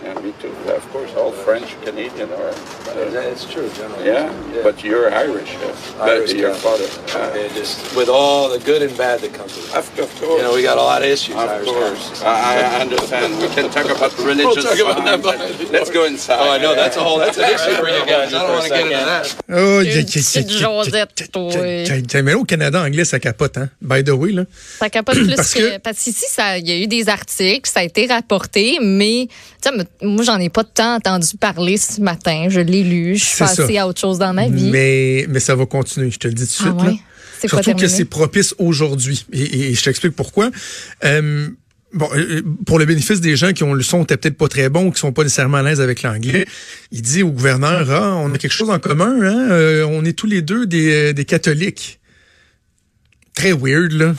Yeah, 0.06 0.20
me 0.22 0.34
too. 0.40 0.54
Yeah, 0.68 0.74
of 0.74 0.88
course, 0.92 1.12
all 1.16 1.32
French, 1.32 1.82
Canadian 1.82 2.30
are. 2.30 2.50
Uh, 2.50 3.10
That's 3.10 3.44
true, 3.52 3.68
generally. 3.74 4.06
Yeah, 4.06 4.30
yeah, 4.54 4.62
but 4.62 4.84
you're 4.84 5.12
Irish. 5.12 5.56
Uh, 5.56 6.04
Irish 6.04 6.34
your 6.34 6.54
father. 6.54 6.86
Uh, 7.18 7.34
just 7.58 7.96
with 7.98 8.08
all 8.08 8.50
the 8.50 8.60
good 8.60 8.84
and 8.84 8.96
bad 8.96 9.22
that 9.22 9.34
comes 9.34 9.56
with 9.56 9.68
it. 9.68 9.76
Of, 9.76 9.90
of 9.98 10.10
course. 10.22 10.38
You 10.38 10.44
know, 10.44 10.54
we 10.54 10.62
got 10.62 10.78
a 10.78 10.84
lot 10.84 11.02
of 11.02 11.08
issues. 11.10 11.34
Of 11.36 11.50
Irish 11.50 11.70
course. 11.70 12.22
I, 12.22 12.78
I 12.78 12.82
understand. 12.82 13.42
we 13.42 13.48
can 13.48 13.72
talk 13.72 13.90
about 13.90 14.16
religion. 14.20 14.46
we'll 14.54 14.62
talk 14.62 14.78
about 14.78 15.06
that, 15.06 15.24
but 15.24 15.72
let's 15.72 15.90
go 15.90 16.06
inside. 16.06 16.38
Oh, 16.40 16.52
I 16.52 16.60
know 16.60 16.76
that's 16.76 16.98
a 16.98 17.04
whole 17.04 17.18
that's 17.18 17.40
an 17.40 17.46
issue 17.46 17.74
for 17.82 17.90
you 17.90 18.06
guys. 18.06 18.32
I 18.32 18.46
don't 18.46 18.52
want 18.52 18.64
to 18.66 18.70
get 18.70 18.86
into 18.86 19.06
that. 19.10 19.36
Oh, 19.50 19.82
mais 22.22 22.34
au 22.36 22.44
Canada 22.44 22.80
anglais, 22.82 23.06
ça 23.06 23.20
capote, 23.20 23.58
hein? 23.58 23.70
By 23.82 24.04
the 24.04 24.10
way, 24.12 24.34
là. 24.34 24.46
Ça 24.80 24.92
capote 24.92 25.16
plus 25.16 25.36
parce 25.36 25.54
que, 25.54 25.78
parce 25.80 25.98
qu'ici, 26.04 26.26
il 26.60 26.68
y 26.68 26.72
a 26.72 26.78
eu 26.78 26.88
des 26.88 27.10
articles, 27.10 27.70
ça 27.70 27.80
a 27.80 27.84
été 27.84 28.06
rapporté, 28.06 28.78
mais 28.82 29.30
moi, 30.02 30.24
j'en 30.24 30.40
ai 30.40 30.50
pas 30.50 30.64
tant 30.64 30.96
entendu 30.96 31.38
parler 31.40 31.78
ce 31.78 32.02
matin. 32.02 32.48
Je 32.50 32.60
l'ai 32.60 32.84
lu. 32.84 33.16
Je 33.16 33.24
suis 33.24 33.40
passée 33.40 33.78
à 33.78 33.88
autre 33.88 34.00
chose 34.00 34.20
dans 34.20 34.34
ma 34.34 34.48
vie. 34.48 34.70
Mais, 34.72 35.26
mais 35.30 35.40
ça 35.40 35.56
va 35.56 35.66
continuer, 35.66 36.12
je 36.12 36.20
te 36.20 36.28
le 36.28 36.34
dis 36.34 36.48
tout 36.48 36.64
de 36.64 36.70
ah 36.70 36.84
suite. 36.86 37.00
Là. 37.00 37.50
Surtout 37.50 37.74
que 37.74 37.88
c'est 37.88 38.06
propice 38.06 38.56
aujourd'hui. 38.58 39.26
Et, 39.32 39.70
et, 39.70 39.74
je 39.74 39.84
t'explique 39.84 40.16
pourquoi. 40.16 40.50
Euh, 41.04 41.50
Bon, 41.96 42.10
euh, 42.14 42.42
pour 42.66 42.78
le 42.78 42.84
bénéfice 42.84 43.22
des 43.22 43.38
gens 43.38 43.54
qui 43.54 43.64
ont 43.64 43.74
le 43.74 43.82
son 43.82 44.04
peut-être 44.04 44.36
pas 44.36 44.50
très 44.50 44.68
bon, 44.68 44.92
qui 44.92 45.00
sont 45.00 45.14
pas 45.14 45.24
nécessairement 45.24 45.58
à 45.58 45.64
l'aise 45.64 45.80
avec 45.80 46.04
l'anglais, 46.04 46.46
il 46.92 47.02
dit 47.02 47.24
au 47.24 47.30
gouverneur, 47.30 47.90
ah, 47.90 48.18
on 48.18 48.34
a 48.34 48.38
quelque 48.38 48.52
chose 48.52 48.70
en 48.70 48.80
commun, 48.80 49.18
hein? 49.22 49.50
Euh, 49.50 49.86
on 49.90 50.04
est 50.04 50.12
tous 50.12 50.28
les 50.28 50.42
deux 50.42 50.66
des, 50.66 51.14
des 51.14 51.24
catholiques 51.24 52.02
très 53.36 53.52
weird, 53.52 53.92
là. 53.92 54.16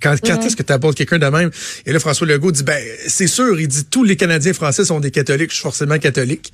Quand, 0.00 0.14
est-ce 0.14 0.56
que 0.56 0.62
tu 0.62 0.72
abordes 0.72 0.96
quelqu'un 0.96 1.18
de 1.18 1.26
même? 1.26 1.50
Et 1.86 1.92
là, 1.92 2.00
François 2.00 2.26
Legault 2.26 2.50
dit, 2.50 2.64
ben, 2.64 2.82
c'est 3.06 3.26
sûr, 3.26 3.60
il 3.60 3.68
dit, 3.68 3.84
tous 3.84 4.02
les 4.02 4.16
Canadiens 4.16 4.54
français 4.54 4.84
sont 4.84 5.00
des 5.00 5.10
catholiques, 5.10 5.50
je 5.50 5.56
suis 5.56 5.62
forcément 5.62 5.98
catholique. 5.98 6.52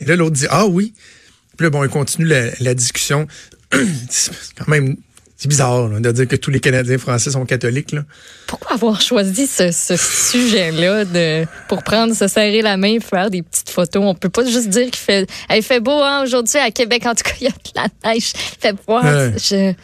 Et 0.00 0.04
là, 0.04 0.16
l'autre 0.16 0.36
dit, 0.36 0.46
ah 0.48 0.66
oui. 0.66 0.94
Puis 1.56 1.64
là, 1.64 1.70
bon, 1.70 1.84
il 1.84 1.90
continue 1.90 2.26
la, 2.26 2.74
discussion. 2.74 3.26
c'est 4.08 4.30
quand 4.56 4.68
même, 4.68 4.96
c'est 5.36 5.48
bizarre 5.48 5.88
là, 5.88 5.98
de 5.98 6.12
dire 6.12 6.28
que 6.28 6.36
tous 6.36 6.50
les 6.50 6.60
Canadiens 6.60 6.98
français 6.98 7.32
sont 7.32 7.44
catholiques. 7.44 7.92
Là. 7.92 8.04
Pourquoi 8.46 8.74
avoir 8.74 9.00
choisi 9.00 9.46
ce, 9.46 9.70
sujet-là 9.72 11.04
de 11.04 11.44
pour 11.68 11.82
prendre, 11.82 12.14
se 12.14 12.28
serrer 12.28 12.62
la 12.62 12.76
main, 12.76 13.00
faire 13.00 13.30
des 13.30 13.42
petites 13.42 13.70
photos? 13.70 14.02
On 14.04 14.14
peut 14.14 14.28
pas 14.28 14.44
juste 14.46 14.68
dire 14.68 14.86
qu'il 14.86 14.96
fait, 14.96 15.28
elle 15.48 15.62
fait 15.62 15.80
beau 15.80 16.00
hein, 16.02 16.22
aujourd'hui 16.22 16.58
à 16.58 16.70
Québec. 16.70 17.04
En 17.04 17.14
tout 17.14 17.24
cas, 17.24 17.34
il 17.40 17.44
y 17.44 17.48
a 17.48 17.50
de 17.50 17.56
la 18.04 18.12
neige. 18.12 18.32
Fait 18.60 18.74
voir. 18.86 19.04
Je, 19.36 19.74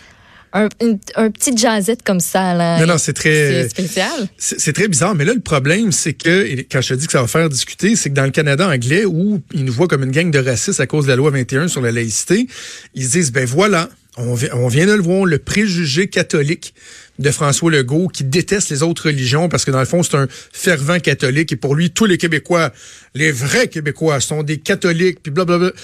un, 0.53 0.69
un, 1.17 1.31
petit 1.31 1.57
jazzette 1.57 2.03
comme 2.03 2.21
ça. 2.21 2.55
Là, 2.55 2.81
non, 2.81 2.87
non, 2.87 2.99
c'est 2.99 3.13
très 3.13 3.69
spécial. 3.69 4.29
C'est 4.37 4.73
très 4.73 4.89
bizarre. 4.89 5.15
Mais 5.15 5.25
là, 5.25 5.35
le 5.35 5.41
problème, 5.41 5.93
c'est 5.93 6.15
que, 6.15 6.63
quand 6.71 6.81
je 6.81 6.89
te 6.89 6.95
dis 6.95 7.07
que 7.07 7.13
ça 7.13 7.21
va 7.21 7.29
faire 7.29 7.49
discuter, 7.49 7.97
c'est 7.97 8.11
que 8.11 8.15
dans 8.15 8.25
le 8.25 8.31
Canada 8.31 8.69
anglais, 8.69 9.05
où 9.05 9.41
ils 9.53 9.65
nous 9.65 9.73
voient 9.73 9.89
comme 9.89 10.05
une 10.05 10.11
gang 10.11 10.31
de 10.31 10.39
racistes 10.39 10.81
à 10.81 10.87
cause 10.87 11.05
de 11.05 11.11
la 11.11 11.17
loi 11.17 11.31
21 11.31 11.69
sur 11.69 11.81
la 11.81 11.93
laïcité, 11.93 12.47
ils 12.95 13.05
se 13.05 13.11
disent, 13.11 13.33
ben 13.33 13.45
voilà, 13.45 13.89
on, 14.17 14.37
on 14.55 14.69
vient 14.69 14.87
de 14.87 14.93
le 14.93 15.03
voir, 15.03 15.25
le 15.25 15.39
préjugé 15.39 16.09
catholique 16.09 16.75
de 17.19 17.31
François 17.31 17.71
Legault 17.71 18.09
qui 18.09 18.25
déteste 18.25 18.71
les 18.71 18.83
autres 18.83 19.07
religions 19.07 19.49
parce 19.49 19.65
que 19.65 19.71
dans 19.71 19.81
le 19.81 19.87
fond, 19.87 20.03
c'est 20.03 20.17
un 20.17 20.29
fervent 20.53 21.01
catholique 21.01 21.53
et 21.53 21.57
pour 21.57 21.75
lui, 21.75 21.91
tous 21.91 22.07
les 22.07 22.17
Québécois, 22.17 22.73
les 23.15 23.33
vrais 23.33 23.69
Québécois 23.69 24.21
sont 24.21 24.43
des 24.43 24.59
catholiques, 24.59 25.19
puis 25.23 25.33
blablabla. 25.33 25.71
Bla, 25.71 25.75
bla 25.77 25.83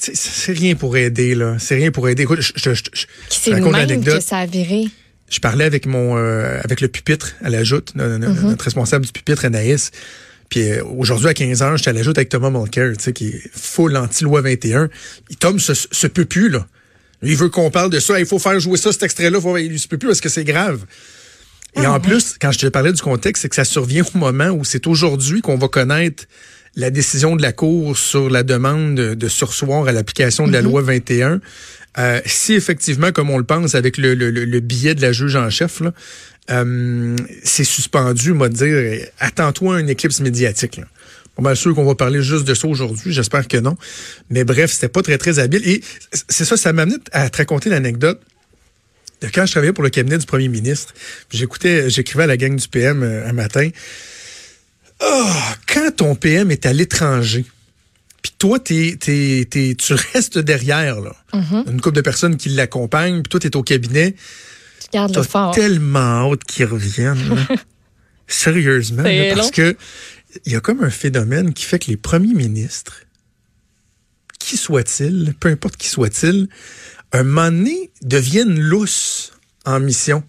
c'est 0.00 0.52
rien 0.52 0.74
pour 0.74 0.96
aider, 0.96 1.34
là. 1.34 1.56
C'est 1.58 1.74
rien 1.74 1.90
pour 1.90 2.08
aider. 2.08 2.22
Écoute, 2.22 2.40
je, 2.40 2.52
je, 2.56 2.74
je, 2.74 3.06
je 3.30 3.50
raconte 3.50 3.72
l'anecdote. 3.72 4.18
que 4.18 4.24
ça 4.24 4.38
a 4.38 4.46
viré? 4.46 4.88
Je 5.28 5.38
parlais 5.38 5.64
avec 5.64 5.86
mon 5.86 6.16
euh, 6.16 6.58
avec 6.64 6.80
le 6.80 6.88
pupitre 6.88 7.34
à 7.42 7.50
la 7.50 7.62
joute, 7.62 7.92
notre, 7.94 8.16
mm-hmm. 8.16 8.46
notre 8.46 8.64
responsable 8.64 9.06
du 9.06 9.12
pupitre, 9.12 9.44
Anaïs. 9.44 9.90
Puis 10.48 10.68
euh, 10.68 10.82
aujourd'hui, 10.84 11.28
à 11.28 11.34
15 11.34 11.62
h 11.62 11.76
j'étais 11.76 11.90
à 11.90 11.92
la 11.92 12.02
joute 12.02 12.18
avec 12.18 12.28
Thomas 12.28 12.50
Mulcair, 12.50 12.96
tu 12.96 13.04
sais, 13.04 13.12
qui 13.12 13.28
est 13.28 13.50
full 13.52 13.96
anti-loi 13.96 14.40
21. 14.40 14.88
Il 15.28 15.36
tombe 15.36 15.60
ce, 15.60 15.74
ce 15.74 16.06
peut 16.06 16.24
plus, 16.24 16.48
là. 16.48 16.66
Il 17.22 17.36
veut 17.36 17.50
qu'on 17.50 17.70
parle 17.70 17.90
de 17.90 18.00
ça. 18.00 18.18
Il 18.18 18.26
faut 18.26 18.38
faire 18.38 18.58
jouer 18.58 18.78
ça, 18.78 18.92
cet 18.92 19.02
extrait-là. 19.02 19.38
Il 19.58 19.78
se 19.78 19.86
peut 19.86 19.98
plus 19.98 20.08
parce 20.08 20.20
que 20.20 20.30
c'est 20.30 20.44
grave. 20.44 20.84
Et 21.76 21.84
ah 21.84 21.92
en 21.92 22.00
plus, 22.00 22.36
quand 22.40 22.50
je 22.50 22.58
te 22.58 22.66
parlais 22.66 22.92
du 22.92 23.00
contexte, 23.00 23.42
c'est 23.42 23.48
que 23.48 23.54
ça 23.54 23.64
survient 23.64 24.02
au 24.14 24.18
moment 24.18 24.48
où 24.48 24.64
c'est 24.64 24.86
aujourd'hui 24.86 25.40
qu'on 25.40 25.56
va 25.56 25.68
connaître 25.68 26.24
la 26.76 26.90
décision 26.90 27.36
de 27.36 27.42
la 27.42 27.52
Cour 27.52 27.96
sur 27.96 28.30
la 28.30 28.42
demande 28.42 28.94
de, 28.94 29.28
sursoir 29.28 29.86
à 29.88 29.92
l'application 29.92 30.46
de 30.46 30.52
la 30.52 30.62
mhm. 30.62 30.68
loi 30.68 30.82
21, 30.82 31.40
euh, 31.98 32.20
si 32.24 32.54
effectivement, 32.54 33.12
comme 33.12 33.30
on 33.30 33.38
le 33.38 33.44
pense 33.44 33.74
avec 33.74 33.98
le, 33.98 34.14
le, 34.14 34.60
billet 34.60 34.94
de 34.94 35.02
la 35.02 35.12
juge 35.12 35.36
en 35.36 35.50
chef, 35.50 35.82
euh, 36.50 37.16
c'est 37.42 37.64
suspendu, 37.64 38.32
moi 38.32 38.48
dire, 38.48 39.06
attends-toi 39.18 39.76
à 39.76 39.80
une 39.80 39.88
éclipse 39.88 40.20
médiatique. 40.20 40.76
Là. 40.76 40.84
Pas 41.36 41.42
mal 41.42 41.56
sûr 41.56 41.74
qu'on 41.74 41.84
va 41.84 41.94
parler 41.94 42.22
juste 42.22 42.44
de 42.44 42.54
ça 42.54 42.68
aujourd'hui, 42.68 43.12
j'espère 43.12 43.46
que 43.46 43.56
non. 43.56 43.76
Mais 44.30 44.44
bref, 44.44 44.72
c'était 44.72 44.88
pas 44.88 45.02
très, 45.02 45.18
très 45.18 45.38
habile. 45.38 45.66
Et 45.68 45.80
c'est 46.28 46.44
ça, 46.44 46.56
ça 46.56 46.72
m'amène 46.72 46.98
à 47.12 47.28
te 47.30 47.38
raconter 47.38 47.70
l'anecdote 47.70 48.20
de 49.20 49.28
quand 49.28 49.46
je 49.46 49.52
travaillais 49.52 49.72
pour 49.72 49.84
le 49.84 49.90
cabinet 49.90 50.18
du 50.18 50.26
premier 50.26 50.48
ministre. 50.48 50.94
J'écoutais, 51.30 51.90
j'écrivais 51.90 52.24
à 52.24 52.26
la 52.26 52.36
gang 52.36 52.56
du 52.56 52.68
PM 52.68 53.02
euh, 53.02 53.28
un 53.28 53.32
matin. 53.32 53.68
Oh, 55.02 55.30
quand 55.66 55.96
ton 55.96 56.14
PM 56.14 56.50
est 56.50 56.66
à 56.66 56.72
l'étranger, 56.72 57.44
puis 58.22 58.32
toi, 58.38 58.58
t'es, 58.58 58.96
t'es, 59.00 59.46
t'es, 59.48 59.74
tu 59.78 59.94
restes 59.94 60.38
derrière, 60.38 61.00
là. 61.00 61.16
Mm-hmm. 61.32 61.70
Une 61.70 61.80
couple 61.80 61.96
de 61.96 62.00
personnes 62.02 62.36
qui 62.36 62.50
l'accompagnent, 62.50 63.22
puis 63.22 63.30
toi, 63.30 63.40
t'es 63.40 63.56
au 63.56 63.62
cabinet. 63.62 64.14
Tu 64.82 64.88
gardes 64.92 65.16
le 65.16 65.22
fort. 65.22 65.54
tellement 65.54 66.30
hâte 66.32 66.44
qu'ils 66.44 66.66
reviennent. 66.66 67.34
là. 67.34 67.56
Sérieusement, 68.26 69.02
là, 69.02 69.34
parce 69.34 69.50
que 69.50 69.76
il 70.46 70.52
y 70.52 70.56
a 70.56 70.60
comme 70.60 70.84
un 70.84 70.90
phénomène 70.90 71.52
qui 71.52 71.64
fait 71.64 71.80
que 71.80 71.88
les 71.88 71.96
premiers 71.96 72.34
ministres, 72.34 73.02
qui 74.38 74.56
soient-ils, 74.56 75.34
peu 75.40 75.48
importe 75.48 75.76
qui 75.76 75.88
soient-ils, 75.88 76.48
un 77.12 77.24
moment 77.24 77.50
donné, 77.50 77.90
deviennent 78.02 78.58
lousses 78.58 79.32
en 79.64 79.80
mission. 79.80 80.22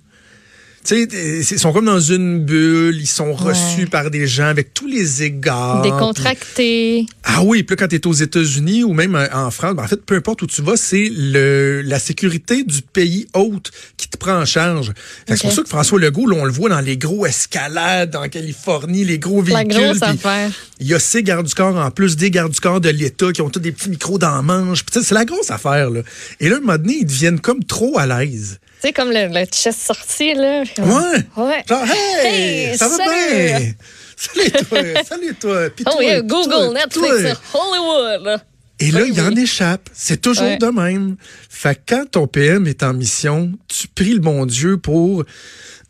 Tu 0.83 1.07
sais, 1.07 1.53
ils 1.55 1.59
sont 1.59 1.71
comme 1.73 1.85
dans 1.85 1.99
une 1.99 2.43
bulle, 2.43 2.97
ils 2.99 3.05
sont 3.07 3.33
reçus 3.33 3.81
Ouais. 3.81 3.85
par 3.85 4.09
des 4.09 4.25
gens 4.25 4.45
avec 4.47 4.73
tous 4.73 4.87
les 4.87 5.21
égards. 5.21 5.83
Décontracté. 5.83 7.05
Ah 7.23 7.43
oui, 7.43 7.61
puis 7.61 7.75
quand 7.75 7.87
tu 7.87 7.95
es 7.97 8.07
aux 8.07 8.13
États-Unis 8.13 8.83
ou 8.83 8.93
même 8.93 9.15
euh, 9.15 9.27
en 9.31 9.51
France, 9.51 9.75
ben, 9.75 9.83
en 9.83 9.87
fait, 9.87 10.03
peu 10.03 10.15
importe 10.15 10.41
où 10.41 10.47
tu 10.47 10.61
vas, 10.63 10.75
c'est 10.75 11.09
le 11.13 11.81
la 11.85 11.99
sécurité 11.99 12.63
du 12.63 12.81
pays 12.81 13.27
hôte 13.35 13.69
qui 13.95 14.07
te 14.09 14.17
prend 14.17 14.39
en 14.41 14.45
charge. 14.45 14.91
C'est 15.27 15.39
pour 15.41 15.51
ça 15.51 15.61
que 15.61 15.69
François 15.69 15.99
Legault, 15.99 16.25
là, 16.27 16.37
on 16.39 16.45
le 16.45 16.51
voit 16.51 16.69
dans 16.69 16.79
les 16.81 16.97
gros 16.97 17.25
escalades 17.27 18.15
en 18.15 18.27
Californie, 18.27 19.05
les 19.05 19.19
gros 19.19 19.43
La 19.43 19.63
véhicules. 19.63 19.83
grosse 19.85 19.99
puis 19.99 20.09
affaire. 20.09 20.51
Il 20.79 20.87
y 20.87 20.93
a 20.95 20.99
ces 20.99 21.21
gardes 21.21 21.45
du 21.45 21.53
corps 21.53 21.75
en 21.77 21.91
plus 21.91 22.15
des 22.15 22.31
gardes 22.31 22.51
du 22.53 22.59
corps 22.59 22.81
de 22.81 22.89
l'État 22.89 23.31
qui 23.31 23.41
ont 23.41 23.49
tous 23.51 23.59
des 23.59 23.71
petits 23.71 23.89
micros 23.89 24.17
dans 24.17 24.33
la 24.35 24.41
manche. 24.41 24.83
C'est 24.91 25.11
la 25.11 25.25
grosse 25.25 25.51
affaire. 25.51 25.91
Là. 25.91 26.01
Et 26.39 26.49
là, 26.49 26.57
un 26.57 26.59
moment 26.59 26.77
donné, 26.77 26.97
ils 27.01 27.05
deviennent 27.05 27.39
comme 27.39 27.63
trop 27.63 27.99
à 27.99 28.07
l'aise. 28.07 28.59
Tu 28.81 28.87
sais, 28.87 28.93
comme 28.93 29.09
le, 29.11 29.27
le 29.27 29.45
chest 29.45 29.79
sorti, 29.79 30.33
là. 30.33 30.63
Ouais. 30.79 31.25
Ouais. 31.37 31.63
Genre, 31.69 31.83
hey, 31.85 32.69
Hey, 32.71 32.77
ça 32.77 32.87
va 32.87 32.97
salut. 32.97 33.45
bien? 33.45 33.73
Salut 34.17 34.51
toi, 34.51 35.03
salut 35.07 35.35
toi. 35.35 35.69
Puis 35.75 35.85
Oh, 35.87 35.91
toi, 35.93 36.03
yeah, 36.03 36.21
Google, 36.21 36.49
toi, 36.51 36.73
Netflix, 36.73 37.37
toi. 37.53 37.61
Hollywood. 37.61 38.41
Et 38.79 38.89
là, 38.91 39.01
Oui, 39.03 39.11
il 39.13 39.21
en 39.21 39.35
échappe. 39.35 39.87
C'est 39.93 40.19
toujours 40.21 40.45
Ouais. 40.47 40.57
de 40.57 40.65
même. 40.67 41.15
Fait 41.49 41.75
que 41.75 41.81
quand 41.95 42.09
ton 42.09 42.25
PM 42.27 42.65
est 42.67 42.81
en 42.81 42.93
mission, 42.93 43.51
tu 43.67 43.87
pries 43.87 44.13
le 44.13 44.19
bon 44.19 44.45
Dieu 44.47 44.77
pour 44.77 45.23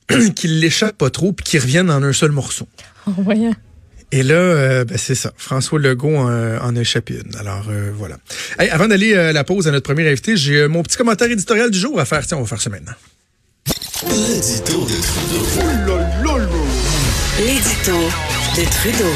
qu'il 0.36 0.60
l'échappe 0.60 0.98
pas 0.98 1.10
trop 1.10 1.32
puis 1.32 1.46
qu'il 1.46 1.62
revienne 1.62 1.90
en 1.90 2.04
un 2.04 2.12
seul 2.14 2.32
morceau. 2.32 2.68
Oh, 3.08 3.12
voyons. 3.20 3.56
Et 4.12 4.24
là, 4.24 4.36
euh, 4.36 4.84
ben, 4.84 4.98
c'est 4.98 5.16
ça. 5.16 5.32
François 5.38 5.80
Legault 5.80 6.16
en, 6.16 6.58
en 6.58 6.76
a 6.76 6.80
échappé 6.80 7.22
une. 7.26 7.36
Alors, 7.38 7.66
euh, 7.70 7.92
voilà. 7.96 8.18
Hey, 8.60 8.70
avant 8.70 8.88
d'aller 8.88 9.14
euh, 9.14 9.30
à 9.30 9.34
la 9.34 9.44
pause 9.44 9.68
à 9.68 9.72
notre 9.72 9.86
premier 9.86 10.08
invité, 10.10 10.36
j'ai 10.36 10.58
euh, 10.58 10.68
mon 10.68 10.84
petit 10.84 10.98
commentaire 10.98 11.32
éditorial 11.32 11.72
du 11.72 11.80
jour 11.80 12.00
à 12.00 12.06
faire. 12.06 12.26
Tiens, 12.26 12.38
on 12.38 12.42
va 12.42 12.48
faire 12.48 12.62
ça 12.62 12.70
maintenant. 12.70 12.94
L'édito 14.04 14.86
de 14.86 14.96
Trudeau. 15.02 15.98
L'édito 17.40 17.98
de 18.58 18.70
Trudeau. 18.70 19.14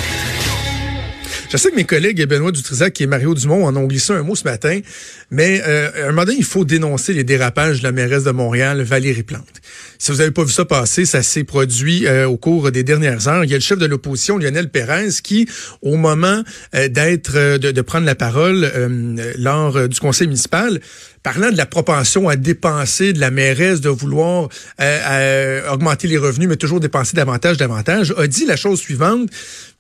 Je 1.50 1.58
sais 1.58 1.70
que 1.72 1.76
mes 1.76 1.84
collègues 1.84 2.26
Benoît 2.26 2.52
Dutrisac 2.52 3.00
et 3.02 3.08
Mario 3.08 3.34
Dumont 3.36 3.66
en 3.66 3.76
ont 3.76 3.86
glissé 3.86 4.14
un 4.14 4.24
mot 4.24 4.36
ce 4.36 4.44
matin, 4.44 4.80
mais 5.32 5.62
euh, 5.66 5.90
un 6.04 6.12
moment 6.12 6.26
donné, 6.26 6.38
il 6.38 6.46
faut 6.46 6.66
dénoncer 6.66 7.14
les 7.14 7.24
dérapages 7.24 7.80
de 7.80 7.84
la 7.84 7.92
mairesse 7.92 8.24
de 8.24 8.32
Montréal, 8.32 8.82
Valérie 8.84 9.24
Plante. 9.24 9.62
Si 9.98 10.12
vous 10.12 10.18
n'avez 10.18 10.32
pas 10.32 10.44
vu 10.44 10.52
ça 10.52 10.66
passer, 10.66 11.06
ça 11.06 11.24
s'est 11.24 11.44
produit 11.44 12.06
euh, 12.06 12.28
au 12.28 12.38
cours 12.38 12.72
des 12.72 12.84
dernières 12.84 13.28
heures. 13.28 13.44
Il 13.44 13.50
y 13.50 13.54
a 13.54 13.58
le 13.58 13.62
chef 13.62 13.80
de 13.80 13.86
l'opposition, 13.86 14.38
Lionel 14.38 14.70
Pérez, 14.70 15.10
qui, 15.24 15.48
au 15.82 15.96
moment 15.96 16.44
euh, 16.76 16.88
d'être, 16.88 17.36
euh, 17.36 17.58
de, 17.58 17.82
prendre 17.82 18.06
la 18.06 18.16
parole 18.16 18.70
euh, 18.76 19.34
lors 19.38 19.78
euh, 19.78 19.88
du 19.88 20.00
conseil 20.00 20.28
municipal, 20.28 20.80
parlant 21.24 21.52
de 21.52 21.58
la 21.58 21.66
propension 21.66 22.30
à 22.30 22.36
dépenser 22.36 23.14
de 23.14 23.20
la 23.20 23.32
mairesse, 23.32 23.82
de 23.82 23.90
vouloir 23.90 24.50
augmenter 25.72 26.08
les 26.08 26.18
revenus, 26.18 26.48
mais 26.48 26.56
toujours 26.56 26.80
dépenser 26.80 27.16
davantage, 27.16 27.58
davantage, 27.58 28.14
a 28.18 28.28
dit 28.28 28.46
la 28.46 28.56
chose 28.56 28.80
suivante. 28.80 29.30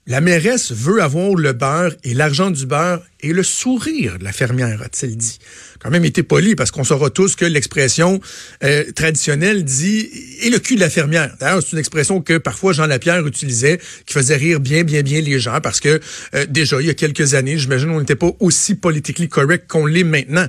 La 0.08 0.22
mairesse 0.22 0.72
veut 0.72 1.02
avoir 1.02 1.34
le 1.36 1.54
beurre 1.54 1.92
et 2.04 2.14
l'argent 2.14 2.52
du 2.52 2.66
beurre 2.66 3.02
et 3.25 3.34
le 3.34 3.41
sourire 3.41 4.20
de 4.20 4.24
la 4.24 4.32
fermière, 4.32 4.82
a-t-il 4.84 5.17
dit? 5.17 5.39
Quand 5.79 5.89
même 5.89 6.05
été 6.05 6.22
poli 6.22 6.55
parce 6.55 6.70
qu'on 6.70 6.84
saura 6.84 7.10
tous 7.10 7.36
que 7.36 7.46
l'expression 7.46 8.22
euh, 8.63 8.84
traditionnelle 8.96 9.63
dit 9.63 10.10
et 10.41 10.51
le 10.51 10.60
cul 10.60 10.75
de 10.75 10.79
la 10.79 10.91
fermière. 10.91 11.36
C'est 11.39 11.72
une 11.72 11.79
expression 11.79 12.22
que 12.22 12.38
parfois 12.38 12.74
Jean 12.74 12.86
Lapierre 12.86 13.25
utilisait, 13.25 13.79
qui 14.05 14.13
faisait 14.13 14.36
rire 14.36 14.60
bien, 14.60 14.84
bien, 14.84 15.01
bien 15.01 15.22
les 15.22 15.39
gens 15.39 15.60
parce 15.60 15.79
que 15.79 16.00
euh, 16.36 16.46
déjà, 16.48 16.79
il 16.79 16.88
y 16.88 16.89
a 16.91 16.94
quelques 16.94 17.34
années, 17.34 17.58
j'imagine, 17.58 17.89
on 17.89 18.00
n'était 18.00 18.15
pas 18.15 18.32
aussi 18.39 18.75
politically 18.75 19.27
correct 19.27 19.65
qu'on 19.67 19.88
l'est 19.88 20.03
maintenant. 20.03 20.46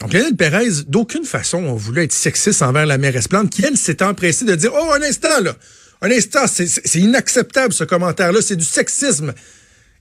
Donc, 0.00 0.12
Lionel 0.14 0.36
Pérez, 0.36 0.84
d'aucune 0.86 1.24
façon, 1.24 1.58
on 1.58 1.74
voulait 1.74 2.04
être 2.04 2.12
sexiste 2.12 2.62
envers 2.62 2.86
la 2.86 2.96
mairesse 2.96 3.28
Plante, 3.28 3.50
qui, 3.50 3.64
elle, 3.64 3.76
s'est 3.76 4.02
empressée 4.02 4.44
de 4.44 4.54
dire, 4.54 4.70
oh, 4.72 4.92
un 4.92 5.02
instant, 5.02 5.40
là, 5.42 5.56
un 6.00 6.10
instant, 6.10 6.46
c'est 6.46 6.98
inacceptable, 7.00 7.74
ce 7.74 7.84
commentaire-là, 7.84 8.40
c'est 8.40 8.56
du 8.56 8.64
sexisme. 8.64 9.34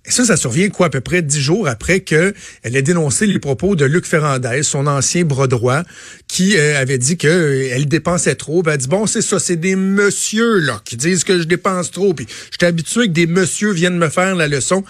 Et 0.07 0.11
ça, 0.11 0.25
ça 0.25 0.37
survient 0.37 0.69
quoi, 0.69 0.87
à 0.87 0.89
peu 0.89 1.01
près 1.01 1.21
dix 1.21 1.41
jours 1.41 1.67
après 1.67 1.99
qu'elle 1.99 2.33
ait 2.63 2.81
dénoncé 2.81 3.27
les 3.27 3.39
propos 3.39 3.75
de 3.75 3.83
Luc 3.85 4.05
Ferrandez, 4.05 4.63
son 4.63 4.87
ancien 4.87 5.25
bras 5.25 5.47
droit, 5.47 5.83
qui 6.27 6.57
euh, 6.57 6.79
avait 6.79 6.97
dit 6.97 7.17
qu'elle 7.17 7.87
dépensait 7.87 8.35
trop. 8.35 8.63
Ben, 8.63 8.71
elle 8.71 8.77
dit, 8.77 8.87
bon, 8.87 9.05
c'est 9.05 9.21
ça, 9.21 9.37
c'est 9.37 9.57
des 9.57 9.75
messieurs, 9.75 10.59
là, 10.59 10.81
qui 10.85 10.95
disent 10.95 11.25
que 11.25 11.39
je 11.39 11.43
dépense 11.43 11.91
trop. 11.91 12.13
Puis 12.13 12.25
j'étais 12.51 12.67
habitué 12.67 13.07
que 13.07 13.11
des 13.11 13.27
messieurs 13.27 13.73
viennent 13.73 13.97
me 13.97 14.09
faire 14.09 14.35
la 14.35 14.47
leçon 14.47 14.83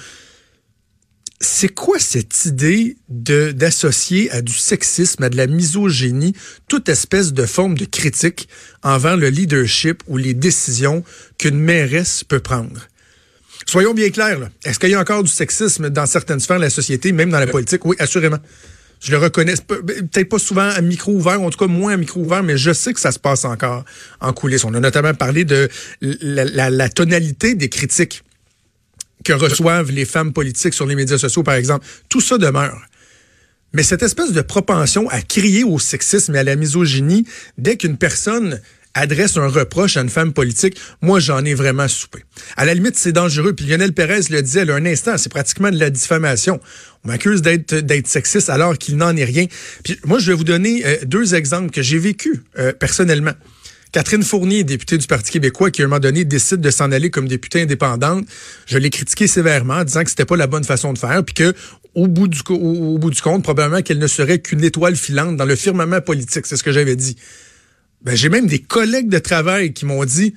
c'est 1.39 1.69
quoi 1.69 1.99
cette 1.99 2.45
idée 2.45 2.97
d'associer 3.09 4.31
à 4.31 4.41
du 4.41 4.53
sexisme, 4.53 5.23
à 5.23 5.29
de 5.29 5.37
la 5.37 5.47
misogynie, 5.47 6.33
toute 6.67 6.89
espèce 6.89 7.33
de 7.33 7.45
forme 7.45 7.77
de 7.77 7.85
critique 7.85 8.49
envers 8.81 9.17
le 9.17 9.29
leadership 9.29 10.01
ou 10.07 10.17
les 10.17 10.33
décisions 10.33 11.03
qu'une 11.37 11.59
mairesse 11.59 12.23
peut 12.23 12.39
prendre? 12.39 12.87
Soyons 13.69 13.93
bien 13.93 14.09
clairs. 14.09 14.49
Est-ce 14.63 14.79
qu'il 14.79 14.89
y 14.89 14.95
a 14.95 14.99
encore 14.99 15.23
du 15.23 15.29
sexisme 15.29 15.89
dans 15.89 16.05
certaines 16.05 16.39
sphères 16.39 16.57
de 16.57 16.63
la 16.63 16.69
société, 16.69 17.11
même 17.11 17.29
dans 17.29 17.39
la 17.39 17.47
politique? 17.47 17.85
Oui, 17.85 17.95
assurément. 17.99 18.37
Je 19.01 19.11
le 19.11 19.17
reconnais. 19.17 19.53
Peut-être 19.67 20.29
pas 20.29 20.39
souvent 20.39 20.69
à 20.69 20.81
micro 20.81 21.11
ouvert, 21.11 21.41
en 21.41 21.49
tout 21.49 21.59
cas 21.59 21.67
moins 21.67 21.93
à 21.93 21.97
micro 21.97 22.21
ouvert, 22.21 22.43
mais 22.43 22.57
je 22.57 22.71
sais 22.73 22.93
que 22.93 22.99
ça 22.99 23.11
se 23.11 23.19
passe 23.19 23.45
encore 23.45 23.83
en 24.21 24.31
coulisses. 24.33 24.63
On 24.63 24.73
a 24.73 24.79
notamment 24.79 25.13
parlé 25.13 25.43
de 25.43 25.69
la- 26.01 26.69
la 26.69 26.89
tonalité 26.89 27.53
des 27.55 27.69
critiques 27.69 28.23
que 29.25 29.33
reçoivent 29.33 29.91
les 29.91 30.05
femmes 30.05 30.31
politiques 30.31 30.73
sur 30.73 30.85
les 30.87 30.95
médias 30.95 31.17
sociaux, 31.17 31.43
par 31.43 31.55
exemple. 31.55 31.85
Tout 32.09 32.21
ça 32.21 32.37
demeure. 32.37 32.81
Mais 33.73 33.83
cette 33.83 34.01
espèce 34.01 34.31
de 34.31 34.41
propension 34.41 35.09
à 35.09 35.21
crier 35.21 35.65
au 35.65 35.77
sexisme 35.77 36.33
et 36.35 36.39
à 36.39 36.43
la 36.43 36.55
misogynie, 36.55 37.27
dès 37.57 37.75
qu'une 37.75 37.97
personne 37.97 38.61
adresse 38.93 39.37
un 39.37 39.47
reproche 39.47 39.97
à 39.97 40.01
une 40.01 40.09
femme 40.09 40.33
politique, 40.33 40.77
moi, 41.01 41.19
j'en 41.19 41.43
ai 41.45 41.53
vraiment 41.53 41.87
soupé. 41.87 42.23
À 42.55 42.65
la 42.65 42.73
limite, 42.73 42.97
c'est 42.97 43.11
dangereux. 43.11 43.53
Puis 43.53 43.65
Lionel 43.65 43.93
Pérez 43.93 44.21
le 44.29 44.41
disait 44.41 44.65
là, 44.65 44.75
un 44.75 44.85
instant, 44.85 45.17
c'est 45.17 45.29
pratiquement 45.29 45.71
de 45.71 45.79
la 45.79 45.89
diffamation. 45.89 46.59
On 47.03 47.09
m'accuse 47.09 47.41
d'être 47.41 48.07
sexiste 48.07 48.49
alors 48.49 48.77
qu'il 48.77 48.97
n'en 48.97 49.15
est 49.15 49.25
rien. 49.25 49.45
Puis 49.83 49.99
moi, 50.03 50.19
je 50.19 50.31
vais 50.31 50.37
vous 50.37 50.43
donner 50.43 50.85
euh, 50.85 50.97
deux 51.05 51.35
exemples 51.35 51.71
que 51.71 51.81
j'ai 51.81 51.99
vécu 51.99 52.43
euh, 52.57 52.73
personnellement. 52.73 53.33
Catherine 53.91 54.23
Fournier, 54.23 54.63
députée 54.63 54.97
du 54.97 55.07
Parti 55.07 55.31
québécois, 55.31 55.71
qui 55.71 55.81
à 55.81 55.85
un 55.85 55.87
moment 55.87 55.99
donné 55.99 56.25
décide 56.25 56.59
de 56.59 56.69
s'en 56.69 56.91
aller 56.91 57.09
comme 57.09 57.27
députée 57.27 57.61
indépendante, 57.61 58.25
je 58.65 58.77
l'ai 58.77 58.89
critiquée 58.89 59.27
sévèrement, 59.27 59.75
en 59.75 59.83
disant 59.85 60.03
que 60.03 60.09
c'était 60.09 60.25
pas 60.25 60.35
la 60.35 60.47
bonne 60.47 60.65
façon 60.65 60.91
de 60.91 60.97
faire, 60.97 61.23
puis 61.23 61.33
que 61.33 61.53
au 61.95 62.07
bout 62.07 62.27
du 62.27 62.43
compte, 62.43 63.43
probablement 63.43 63.81
qu'elle 63.81 63.97
ne 63.97 64.07
serait 64.07 64.39
qu'une 64.39 64.63
étoile 64.63 64.95
filante 64.95 65.35
dans 65.35 65.45
le 65.45 65.55
firmament 65.55 65.99
politique. 65.99 66.45
C'est 66.45 66.55
ce 66.57 66.63
que 66.63 66.71
j'avais 66.71 66.95
dit. 66.95 67.15
Ben, 68.01 68.15
j'ai 68.15 68.29
même 68.29 68.47
des 68.47 68.59
collègues 68.59 69.09
de 69.09 69.19
travail 69.19 69.73
qui 69.73 69.85
m'ont 69.85 70.05
dit 70.05 70.33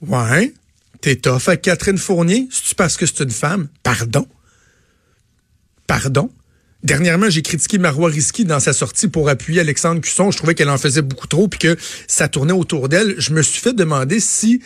Ouais, 0.00 0.52
t'es 1.00 1.16
tough 1.16 1.48
avec 1.48 1.62
Catherine 1.62 1.98
Fournier, 1.98 2.48
c'est-tu 2.50 2.74
parce 2.74 2.96
que 2.96 3.06
c'est 3.06 3.20
une 3.20 3.30
femme? 3.30 3.68
Pardon? 3.82 4.26
Pardon? 5.86 6.30
Dernièrement, 6.82 7.28
j'ai 7.28 7.42
critiqué 7.42 7.76
Marois 7.76 8.08
Risky 8.08 8.44
dans 8.44 8.60
sa 8.60 8.72
sortie 8.72 9.08
pour 9.08 9.28
appuyer 9.28 9.60
Alexandre 9.60 10.00
Cusson. 10.00 10.30
Je 10.30 10.38
trouvais 10.38 10.54
qu'elle 10.54 10.70
en 10.70 10.78
faisait 10.78 11.02
beaucoup 11.02 11.26
trop 11.26 11.46
puis 11.46 11.58
que 11.58 11.76
ça 12.06 12.28
tournait 12.28 12.54
autour 12.54 12.88
d'elle. 12.88 13.16
Je 13.18 13.34
me 13.34 13.42
suis 13.42 13.60
fait 13.60 13.74
demander 13.74 14.18
si 14.18 14.62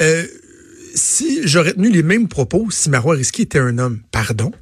euh, 0.00 0.26
si 0.94 1.46
j'aurais 1.46 1.72
tenu 1.72 1.90
les 1.90 2.02
mêmes 2.02 2.28
propos 2.28 2.70
si 2.70 2.90
Marois 2.90 3.14
Risky 3.14 3.42
était 3.42 3.58
un 3.58 3.78
homme. 3.78 4.00
Pardon? 4.10 4.52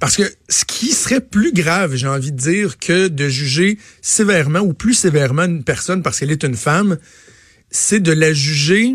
Parce 0.00 0.16
que 0.16 0.22
ce 0.48 0.64
qui 0.64 0.92
serait 0.92 1.20
plus 1.20 1.52
grave, 1.52 1.94
j'ai 1.94 2.08
envie 2.08 2.32
de 2.32 2.36
dire, 2.36 2.78
que 2.78 3.08
de 3.08 3.28
juger 3.28 3.78
sévèrement 4.02 4.60
ou 4.60 4.72
plus 4.72 4.94
sévèrement 4.94 5.44
une 5.44 5.64
personne 5.64 6.02
parce 6.02 6.18
qu'elle 6.18 6.32
est 6.32 6.42
une 6.42 6.56
femme, 6.56 6.98
c'est 7.70 8.00
de 8.00 8.12
la 8.12 8.32
juger 8.32 8.94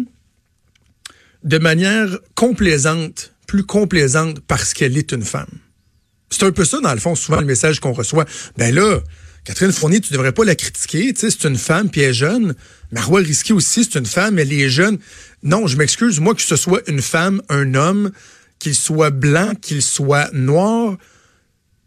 de 1.43 1.57
manière 1.57 2.19
complaisante, 2.33 3.33
plus 3.47 3.63
complaisante 3.63 4.41
parce 4.41 4.73
qu'elle 4.73 4.97
est 4.97 5.11
une 5.11 5.23
femme. 5.23 5.59
C'est 6.29 6.43
un 6.43 6.51
peu 6.51 6.65
ça, 6.65 6.81
dans 6.81 6.93
le 6.93 6.99
fond, 6.99 7.15
souvent 7.15 7.39
le 7.39 7.45
message 7.45 7.79
qu'on 7.79 7.93
reçoit. 7.93 8.25
Ben 8.57 8.73
là, 8.73 8.99
Catherine 9.45 9.71
Fournier, 9.71 10.01
tu 10.01 10.11
devrais 10.11 10.31
pas 10.31 10.43
la 10.43 10.55
critiquer, 10.55 11.13
tu 11.13 11.21
sais, 11.21 11.29
c'est 11.29 11.47
une 11.47 11.57
femme 11.57 11.89
puis 11.89 12.01
elle 12.01 12.09
est 12.09 12.13
jeune. 12.13 12.55
Marois 12.91 13.19
Risky 13.19 13.53
aussi, 13.53 13.83
c'est 13.83 13.99
une 13.99 14.07
femme, 14.07 14.39
elle 14.39 14.51
est 14.51 14.69
jeune. 14.69 14.97
Non, 15.43 15.67
je 15.67 15.77
m'excuse, 15.77 16.19
moi, 16.19 16.33
que 16.33 16.41
ce 16.41 16.55
soit 16.55 16.81
une 16.89 17.01
femme, 17.01 17.41
un 17.49 17.75
homme, 17.75 18.11
qu'il 18.65 18.73
soit 18.73 19.11
blanc, 19.11 19.53
qu'il 19.61 19.83
soit 19.83 20.31
noir, 20.33 20.97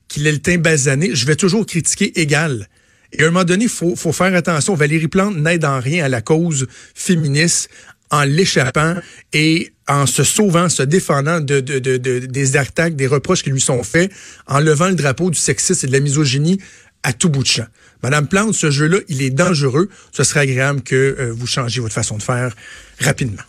qu'il 0.06 0.28
ait 0.28 0.32
le 0.32 0.38
teint 0.38 0.58
basané, 0.58 1.12
je 1.12 1.26
vais 1.26 1.34
toujours 1.34 1.66
critiquer 1.66 2.20
égal. 2.20 2.68
Et 3.12 3.24
à 3.24 3.26
un 3.26 3.30
moment 3.32 3.42
donné, 3.42 3.64
il 3.64 3.68
faut, 3.68 3.96
faut 3.96 4.12
faire 4.12 4.32
attention. 4.32 4.76
Valérie 4.76 5.08
Plante 5.08 5.36
n'aide 5.36 5.64
en 5.64 5.80
rien 5.80 6.04
à 6.04 6.08
la 6.08 6.20
cause 6.20 6.68
féministe 6.94 7.68
en 8.12 8.22
l'échappant 8.22 8.94
et 9.32 9.72
en 9.88 10.06
se 10.06 10.22
sauvant, 10.22 10.68
se 10.68 10.84
défendant 10.84 11.40
de, 11.40 11.58
de, 11.58 11.80
de, 11.80 11.98
des 11.98 12.56
attaques, 12.56 12.94
des 12.94 13.08
reproches 13.08 13.42
qui 13.42 13.50
lui 13.50 13.60
sont 13.60 13.82
faits, 13.82 14.12
en 14.46 14.60
levant 14.60 14.86
le 14.86 14.94
drapeau 14.94 15.32
du 15.32 15.38
sexisme 15.38 15.84
et 15.84 15.88
de 15.88 15.92
la 15.94 16.00
misogynie 16.00 16.60
à 17.02 17.12
tout 17.12 17.28
bout 17.28 17.42
de 17.42 17.48
champ. 17.48 17.66
Madame 18.04 18.28
Plante, 18.28 18.54
ce 18.54 18.70
jeu-là, 18.70 18.98
il 19.08 19.20
est 19.20 19.30
dangereux. 19.30 19.88
Ce 20.12 20.22
serait 20.22 20.40
agréable 20.40 20.82
que 20.82 20.94
euh, 20.94 21.32
vous 21.32 21.48
changiez 21.48 21.80
votre 21.80 21.94
façon 21.94 22.18
de 22.18 22.22
faire 22.22 22.54
rapidement. 23.00 23.42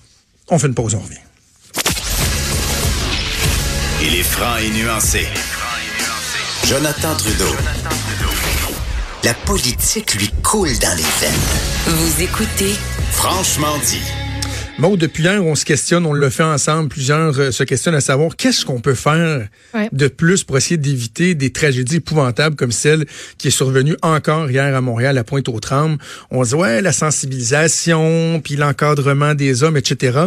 On 0.48 0.58
fait 0.58 0.66
une 0.66 0.74
pause, 0.74 0.96
on 0.96 1.00
revient. 1.00 1.29
Il 4.02 4.16
est 4.16 4.24
franc 4.24 4.58
et 4.58 4.70
nuancé. 4.70 5.28
Jonathan 6.66 7.16
Trudeau. 7.16 7.54
La 9.24 9.34
politique 9.34 10.14
lui 10.16 10.30
coule 10.42 10.78
dans 10.80 10.96
les 10.96 11.04
veines. 11.04 11.98
Vous 11.98 12.22
écoutez 12.22 12.76
Franchement 13.12 13.78
dit. 13.86 14.19
Bon, 14.80 14.96
depuis 14.96 15.24
hier, 15.24 15.44
on 15.44 15.56
se 15.56 15.66
questionne, 15.66 16.06
on 16.06 16.14
le 16.14 16.30
fait 16.30 16.44
ensemble, 16.44 16.88
plusieurs 16.88 17.38
euh, 17.38 17.52
se 17.52 17.64
questionnent 17.64 17.96
à 17.96 18.02
savoir 18.02 18.38
qu'est-ce 18.38 18.64
qu'on 18.64 18.80
peut 18.80 18.94
faire 18.94 19.50
de 19.92 20.08
plus 20.08 20.46
pour 20.46 20.58
essayer 20.58 20.78
d'éviter 20.78 21.36
des 21.36 21.52
tragédies 21.52 21.98
épouvantables 21.98 22.56
comme 22.56 22.72
celle 22.72 23.06
qui 23.38 23.50
est 23.50 23.52
survenue 23.52 23.98
encore 24.02 24.50
hier 24.50 24.74
à 24.74 24.80
Montréal, 24.80 25.18
à 25.18 25.26
Pointe-aux-Trembles. 25.26 25.98
On 26.32 26.46
se 26.46 26.52
dit, 26.52 26.56
ouais, 26.56 26.82
la 26.82 26.94
sensibilisation, 26.94 28.40
puis 28.42 28.56
l'encadrement 28.56 29.36
des 29.36 29.64
hommes, 29.64 29.76
etc. 29.76 30.18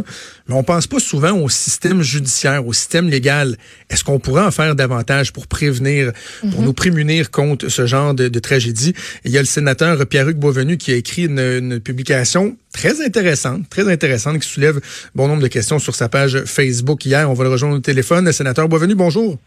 Mais 0.48 0.54
on 0.54 0.62
pense 0.62 0.86
pas 0.86 0.98
souvent 0.98 1.32
au 1.32 1.48
système 1.48 2.02
judiciaire, 2.02 2.66
au 2.66 2.74
système 2.74 3.08
légal. 3.08 3.56
Est-ce 3.88 4.04
qu'on 4.04 4.18
pourrait 4.18 4.44
en 4.44 4.50
faire 4.50 4.76
davantage 4.76 5.32
pour 5.32 5.46
prévenir, 5.46 6.12
pour 6.42 6.60
mhm. 6.60 6.66
nous 6.66 6.74
prémunir 6.74 7.30
contre 7.30 7.70
ce 7.70 7.86
genre 7.86 8.12
de, 8.12 8.28
de 8.28 8.38
tragédie? 8.38 8.92
il 9.24 9.30
y 9.30 9.38
a 9.38 9.40
le 9.40 9.46
sénateur 9.46 10.06
Pierre-Hugues 10.06 10.38
Beauvenu 10.38 10.76
qui 10.76 10.92
a 10.92 10.96
écrit 10.96 11.24
une, 11.24 11.38
une 11.38 11.80
publication 11.80 12.58
très 12.72 13.04
intéressante, 13.04 13.68
très 13.68 13.90
intéressante, 13.90 14.40
qui 14.40 14.48
soulève 14.48 14.80
bon 15.14 15.28
nombre 15.28 15.42
de 15.42 15.48
questions 15.48 15.78
sur 15.78 15.94
sa 15.94 16.08
page 16.08 16.44
Facebook 16.44 17.04
hier. 17.04 17.30
On 17.30 17.34
va 17.34 17.44
le 17.44 17.50
rejoindre 17.50 17.76
au 17.76 17.80
téléphone. 17.80 18.30
Sénateur 18.32 18.68
Boisvenu, 18.68 18.94
bonjour. 18.94 19.38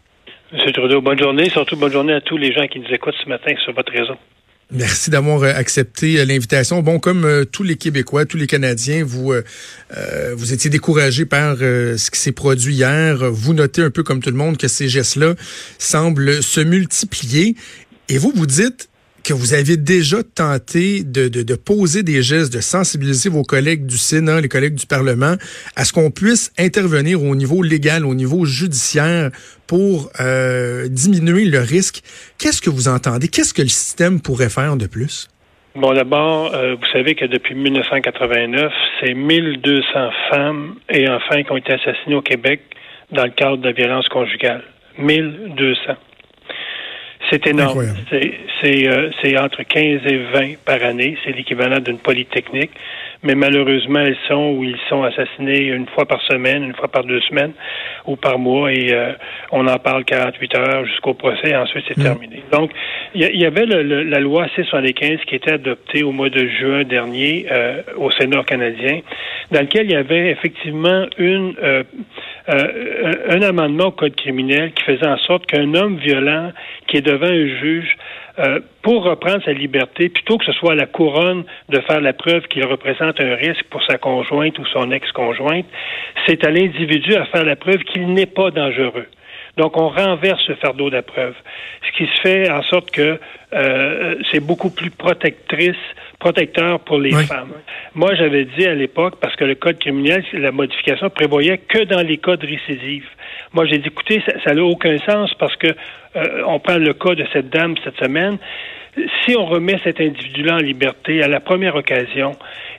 Monsieur 0.52 0.72
Trudeau, 0.72 1.00
bonne 1.00 1.18
journée. 1.18 1.50
Surtout 1.50 1.76
bonne 1.76 1.92
journée 1.92 2.12
à 2.12 2.20
tous 2.20 2.36
les 2.36 2.52
gens 2.52 2.66
qui 2.68 2.78
nous 2.78 2.88
écoutent 2.90 3.16
ce 3.22 3.28
matin 3.28 3.52
sur 3.64 3.74
votre 3.74 3.92
réseau. 3.92 4.14
Merci 4.72 5.10
d'avoir 5.10 5.42
euh, 5.42 5.52
accepté 5.54 6.18
euh, 6.18 6.24
l'invitation. 6.24 6.82
Bon, 6.82 6.98
comme 6.98 7.24
euh, 7.24 7.44
tous 7.44 7.62
les 7.62 7.76
Québécois, 7.76 8.26
tous 8.26 8.36
les 8.36 8.48
Canadiens, 8.48 9.04
vous 9.04 9.32
vous 10.34 10.52
étiez 10.52 10.70
découragés 10.70 11.24
par 11.24 11.56
ce 11.58 12.10
qui 12.10 12.18
s'est 12.18 12.32
produit 12.32 12.74
hier. 12.74 13.16
Vous 13.30 13.54
notez 13.54 13.82
un 13.82 13.90
peu 13.90 14.02
comme 14.02 14.20
tout 14.20 14.30
le 14.30 14.36
monde 14.36 14.56
que 14.56 14.68
ces 14.68 14.88
gestes-là 14.88 15.34
semblent 15.78 16.42
se 16.42 16.60
multiplier. 16.60 17.54
Et 18.08 18.18
vous 18.18 18.32
vous 18.34 18.46
dites, 18.46 18.88
que 19.26 19.32
vous 19.34 19.54
avez 19.54 19.76
déjà 19.76 20.18
tenté 20.22 21.02
de, 21.02 21.26
de, 21.26 21.42
de, 21.42 21.54
poser 21.56 22.04
des 22.04 22.22
gestes, 22.22 22.52
de 22.52 22.60
sensibiliser 22.60 23.28
vos 23.28 23.42
collègues 23.42 23.84
du 23.84 23.98
Sénat, 23.98 24.40
les 24.40 24.48
collègues 24.48 24.76
du 24.76 24.86
Parlement, 24.86 25.34
à 25.74 25.84
ce 25.84 25.92
qu'on 25.92 26.12
puisse 26.12 26.52
intervenir 26.58 27.20
au 27.20 27.34
niveau 27.34 27.60
légal, 27.60 28.06
au 28.06 28.14
niveau 28.14 28.44
judiciaire 28.44 29.30
pour 29.66 30.10
euh, 30.20 30.86
diminuer 30.88 31.44
le 31.44 31.58
risque. 31.58 32.02
Qu'est-ce 32.38 32.62
que 32.62 32.70
vous 32.70 32.86
entendez? 32.86 33.26
Qu'est-ce 33.26 33.52
que 33.52 33.62
le 33.62 33.68
système 33.68 34.20
pourrait 34.20 34.48
faire 34.48 34.76
de 34.76 34.86
plus? 34.86 35.28
Bon, 35.74 35.92
d'abord, 35.92 36.54
euh, 36.54 36.76
vous 36.76 36.86
savez 36.92 37.16
que 37.16 37.24
depuis 37.24 37.56
1989, 37.56 38.72
c'est 39.00 39.12
1200 39.12 40.10
femmes 40.30 40.76
et 40.88 41.08
enfants 41.08 41.42
qui 41.42 41.50
ont 41.50 41.56
été 41.56 41.72
assassinés 41.72 42.14
au 42.14 42.22
Québec 42.22 42.60
dans 43.10 43.24
le 43.24 43.30
cadre 43.30 43.56
de 43.56 43.64
la 43.64 43.72
violence 43.72 44.08
conjugale. 44.08 44.62
1200. 44.98 45.96
C'est 47.30 47.46
énorme. 47.46 47.80
Euh, 48.64 49.10
c'est 49.22 49.38
entre 49.38 49.62
15 49.62 50.00
et 50.06 50.18
20 50.32 50.58
par 50.64 50.82
année. 50.82 51.16
C'est 51.24 51.32
l'équivalent 51.32 51.80
d'une 51.80 51.98
polytechnique. 51.98 52.70
Mais 53.22 53.34
malheureusement, 53.34 54.00
elles 54.00 54.16
sont 54.28 54.54
où 54.56 54.64
ils 54.64 54.78
sont 54.88 55.02
assassinés 55.02 55.64
une 55.66 55.86
fois 55.86 56.04
par 56.04 56.20
semaine, 56.22 56.62
une 56.62 56.74
fois 56.74 56.88
par 56.88 57.04
deux 57.04 57.20
semaines 57.22 57.52
ou 58.06 58.16
par 58.16 58.38
mois. 58.38 58.72
Et 58.72 58.92
euh, 58.92 59.12
on 59.50 59.66
en 59.66 59.78
parle 59.78 60.04
48 60.04 60.54
heures 60.56 60.84
jusqu'au 60.86 61.14
procès. 61.14 61.50
Et 61.50 61.56
ensuite, 61.56 61.84
c'est 61.88 61.98
mm. 61.98 62.02
terminé. 62.02 62.42
Donc, 62.52 62.70
il 63.14 63.22
y, 63.22 63.46
avait 63.46 63.66
la 63.66 64.20
loi 64.20 64.46
C-75 64.54 65.24
qui 65.24 65.36
était 65.36 65.52
adoptée 65.52 66.02
au 66.02 66.12
mois 66.12 66.28
de 66.28 66.46
juin 66.46 66.84
dernier 66.84 67.46
euh, 67.50 67.82
au 67.96 68.10
Sénat 68.10 68.44
canadien, 68.44 69.00
dans 69.50 69.60
lequel 69.60 69.86
il 69.86 69.92
y 69.92 69.96
avait 69.96 70.30
effectivement 70.30 71.06
une 71.16 71.54
euh, 72.48 73.12
un 73.28 73.42
amendement 73.42 73.86
au 73.86 73.90
code 73.90 74.14
criminel 74.14 74.72
qui 74.72 74.84
faisait 74.84 75.06
en 75.06 75.18
sorte 75.18 75.46
qu'un 75.46 75.74
homme 75.74 75.96
violent 75.96 76.52
qui 76.86 76.98
est 76.98 77.02
devant 77.02 77.26
un 77.26 77.46
juge 77.60 77.96
euh, 78.38 78.60
pour 78.82 79.02
reprendre 79.04 79.42
sa 79.44 79.52
liberté, 79.52 80.08
plutôt 80.08 80.38
que 80.38 80.44
ce 80.44 80.52
soit 80.52 80.72
à 80.72 80.74
la 80.76 80.86
couronne 80.86 81.44
de 81.70 81.80
faire 81.80 82.00
la 82.00 82.12
preuve 82.12 82.42
qu'il 82.48 82.64
représente 82.66 83.20
un 83.20 83.34
risque 83.34 83.64
pour 83.70 83.82
sa 83.84 83.98
conjointe 83.98 84.58
ou 84.58 84.66
son 84.66 84.90
ex-conjointe, 84.90 85.66
c'est 86.26 86.44
à 86.44 86.50
l'individu 86.50 87.14
à 87.14 87.24
faire 87.26 87.44
la 87.44 87.56
preuve 87.56 87.78
qu'il 87.78 88.12
n'est 88.12 88.26
pas 88.26 88.50
dangereux. 88.50 89.06
Donc, 89.56 89.78
on 89.78 89.88
renverse 89.88 90.42
ce 90.46 90.52
fardeau 90.52 90.90
de 90.90 91.00
preuve, 91.00 91.34
ce 91.86 91.96
qui 91.96 92.06
se 92.06 92.20
fait 92.20 92.50
en 92.50 92.62
sorte 92.62 92.90
que 92.90 93.18
euh, 93.54 94.16
c'est 94.30 94.40
beaucoup 94.40 94.70
plus 94.70 94.90
protectrice, 94.90 95.76
protecteur 96.26 96.80
pour 96.80 96.98
les 96.98 97.12
femmes. 97.12 97.52
Moi, 97.94 98.14
j'avais 98.16 98.44
dit 98.44 98.66
à 98.66 98.74
l'époque, 98.74 99.14
parce 99.20 99.36
que 99.36 99.44
le 99.44 99.54
code 99.54 99.78
criminel, 99.78 100.24
la 100.32 100.50
modification 100.50 101.08
prévoyait 101.08 101.58
que 101.58 101.84
dans 101.84 102.02
les 102.02 102.18
cas 102.18 102.36
de 102.36 102.46
récidive. 102.46 103.06
Moi, 103.52 103.64
j'ai 103.66 103.78
dit, 103.78 103.88
écoutez, 103.88 104.20
ça 104.44 104.52
n'a 104.52 104.64
aucun 104.64 104.98
sens 104.98 105.32
parce 105.38 105.54
que 105.56 105.68
euh, 105.68 106.42
on 106.46 106.58
prend 106.58 106.78
le 106.78 106.92
cas 106.94 107.14
de 107.14 107.24
cette 107.32 107.48
dame 107.48 107.76
cette 107.84 107.96
semaine 107.96 108.38
si 109.24 109.36
on 109.36 109.44
remet 109.44 109.78
cet 109.84 110.00
individu-là 110.00 110.54
en 110.54 110.58
liberté 110.58 111.22
à 111.22 111.28
la 111.28 111.40
première 111.40 111.76
occasion 111.76 112.32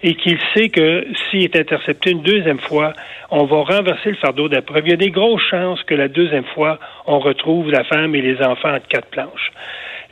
et 0.03 0.15
qu'il 0.15 0.39
sait 0.53 0.69
que 0.69 1.05
s'il 1.29 1.43
est 1.43 1.55
intercepté 1.55 2.11
une 2.11 2.23
deuxième 2.23 2.59
fois, 2.59 2.93
on 3.29 3.45
va 3.45 3.57
renverser 3.61 4.09
le 4.09 4.15
fardeau 4.15 4.49
d'après, 4.49 4.81
il 4.83 4.89
y 4.89 4.93
a 4.93 4.97
des 4.97 5.11
grosses 5.11 5.47
chances 5.49 5.83
que 5.83 5.93
la 5.93 6.07
deuxième 6.07 6.45
fois, 6.55 6.79
on 7.05 7.19
retrouve 7.19 7.69
la 7.69 7.83
femme 7.83 8.15
et 8.15 8.21
les 8.21 8.41
enfants 8.41 8.73
en 8.73 8.79
quatre 8.79 9.09
planches. 9.09 9.51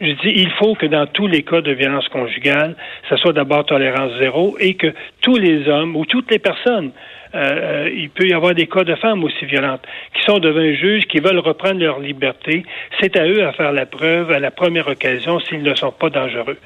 Je 0.01 0.11
dis, 0.11 0.33
il 0.35 0.51
faut 0.51 0.75
que 0.75 0.85
dans 0.85 1.07
tous 1.07 1.27
les 1.27 1.43
cas 1.43 1.61
de 1.61 1.71
violence 1.71 2.07
conjugale, 2.09 2.75
ça 3.09 3.15
soit 3.17 3.33
d'abord 3.33 3.65
tolérance 3.65 4.11
zéro 4.19 4.57
et 4.59 4.73
que 4.73 4.93
tous 5.21 5.37
les 5.37 5.69
hommes 5.69 5.95
ou 5.95 6.05
toutes 6.05 6.29
les 6.31 6.39
personnes 6.39 6.91
euh, 7.35 7.89
il 7.93 8.09
peut 8.09 8.27
y 8.27 8.33
avoir 8.33 8.55
des 8.55 8.67
cas 8.67 8.83
de 8.83 8.95
femmes 8.95 9.23
aussi 9.23 9.45
violentes 9.45 9.85
qui 10.13 10.23
sont 10.23 10.39
devant 10.39 10.59
un 10.59 10.73
juge, 10.73 11.05
qui 11.05 11.19
veulent 11.19 11.39
reprendre 11.39 11.79
leur 11.79 11.99
liberté. 11.99 12.63
C'est 12.99 13.17
à 13.17 13.27
eux 13.27 13.45
à 13.45 13.51
faire 13.51 13.73
la 13.73 13.85
preuve 13.85 14.31
à 14.31 14.39
la 14.39 14.51
première 14.51 14.87
occasion 14.87 15.39
s'ils 15.41 15.63
ne 15.63 15.75
sont 15.75 15.91
pas 15.91 16.09
dangereux. 16.09 16.57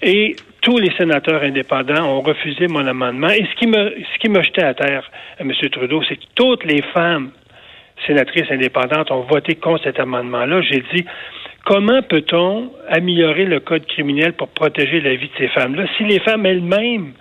Et 0.00 0.36
tous 0.60 0.78
les 0.78 0.92
sénateurs 0.96 1.42
indépendants 1.42 2.04
ont 2.04 2.20
refusé 2.20 2.68
mon 2.68 2.86
amendement. 2.86 3.28
Et 3.28 3.44
ce 3.44 3.54
qui 3.56 3.66
me, 3.66 3.94
ce 4.14 4.18
qui 4.20 4.28
m'a 4.28 4.42
jeté 4.42 4.62
à 4.62 4.74
terre, 4.74 5.10
euh, 5.40 5.44
M. 5.44 5.52
Trudeau, 5.70 6.02
c'est 6.08 6.16
que 6.16 6.26
toutes 6.34 6.64
les 6.64 6.82
femmes 6.82 7.30
sénatrices 8.06 8.50
indépendantes 8.50 9.10
ont 9.10 9.22
voté 9.22 9.56
contre 9.56 9.84
cet 9.84 10.00
amendement-là. 10.00 10.60
J'ai 10.62 10.82
dit, 10.92 11.04
comment 11.64 12.02
peut-on 12.02 12.70
améliorer 12.88 13.44
le 13.44 13.60
code 13.60 13.86
criminel 13.86 14.32
pour 14.34 14.48
protéger 14.48 15.00
la 15.00 15.14
vie 15.14 15.28
de 15.28 15.34
ces 15.38 15.48
femmes-là? 15.48 15.84
Si 15.96 16.04
les 16.04 16.20
femmes 16.20 16.46
elles-mêmes 16.46 17.12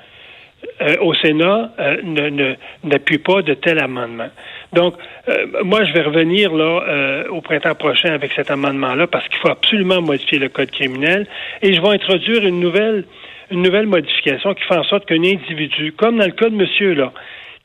euh, 0.82 0.96
au 1.02 1.14
Sénat 1.14 1.72
euh, 1.80 2.56
n'appuie 2.84 3.18
pas 3.18 3.42
de 3.42 3.54
tel 3.56 3.80
amendement. 3.80 4.30
Donc, 4.74 4.96
euh, 5.28 5.64
moi, 5.64 5.84
je 5.84 5.94
vais 5.94 6.02
revenir 6.02 6.54
là 6.54 7.26
au 7.30 7.42
printemps 7.42 7.76
prochain 7.76 8.14
avec 8.14 8.32
cet 8.34 8.52
amendement-là 8.52 9.08
parce 9.08 9.28
qu'il 9.28 9.38
faut 9.40 9.50
absolument 9.50 10.02
modifier 10.02 10.40
le 10.40 10.50
code 10.50 10.72
criminel 10.72 11.28
et 11.62 11.74
je 11.74 11.82
vais 11.82 11.90
introduire 11.90 12.46
une 12.46 12.60
nouvelle 12.60 13.06
une 13.50 13.64
nouvelle 13.64 13.88
modification 13.88 14.54
qui 14.54 14.64
fait 14.64 14.78
en 14.78 14.84
sorte 14.84 15.06
qu'un 15.06 15.24
individu, 15.24 15.92
comme 15.92 16.18
dans 16.20 16.26
le 16.26 16.32
cas 16.32 16.50
de 16.50 16.56
monsieur 16.56 16.94
là, 16.94 17.12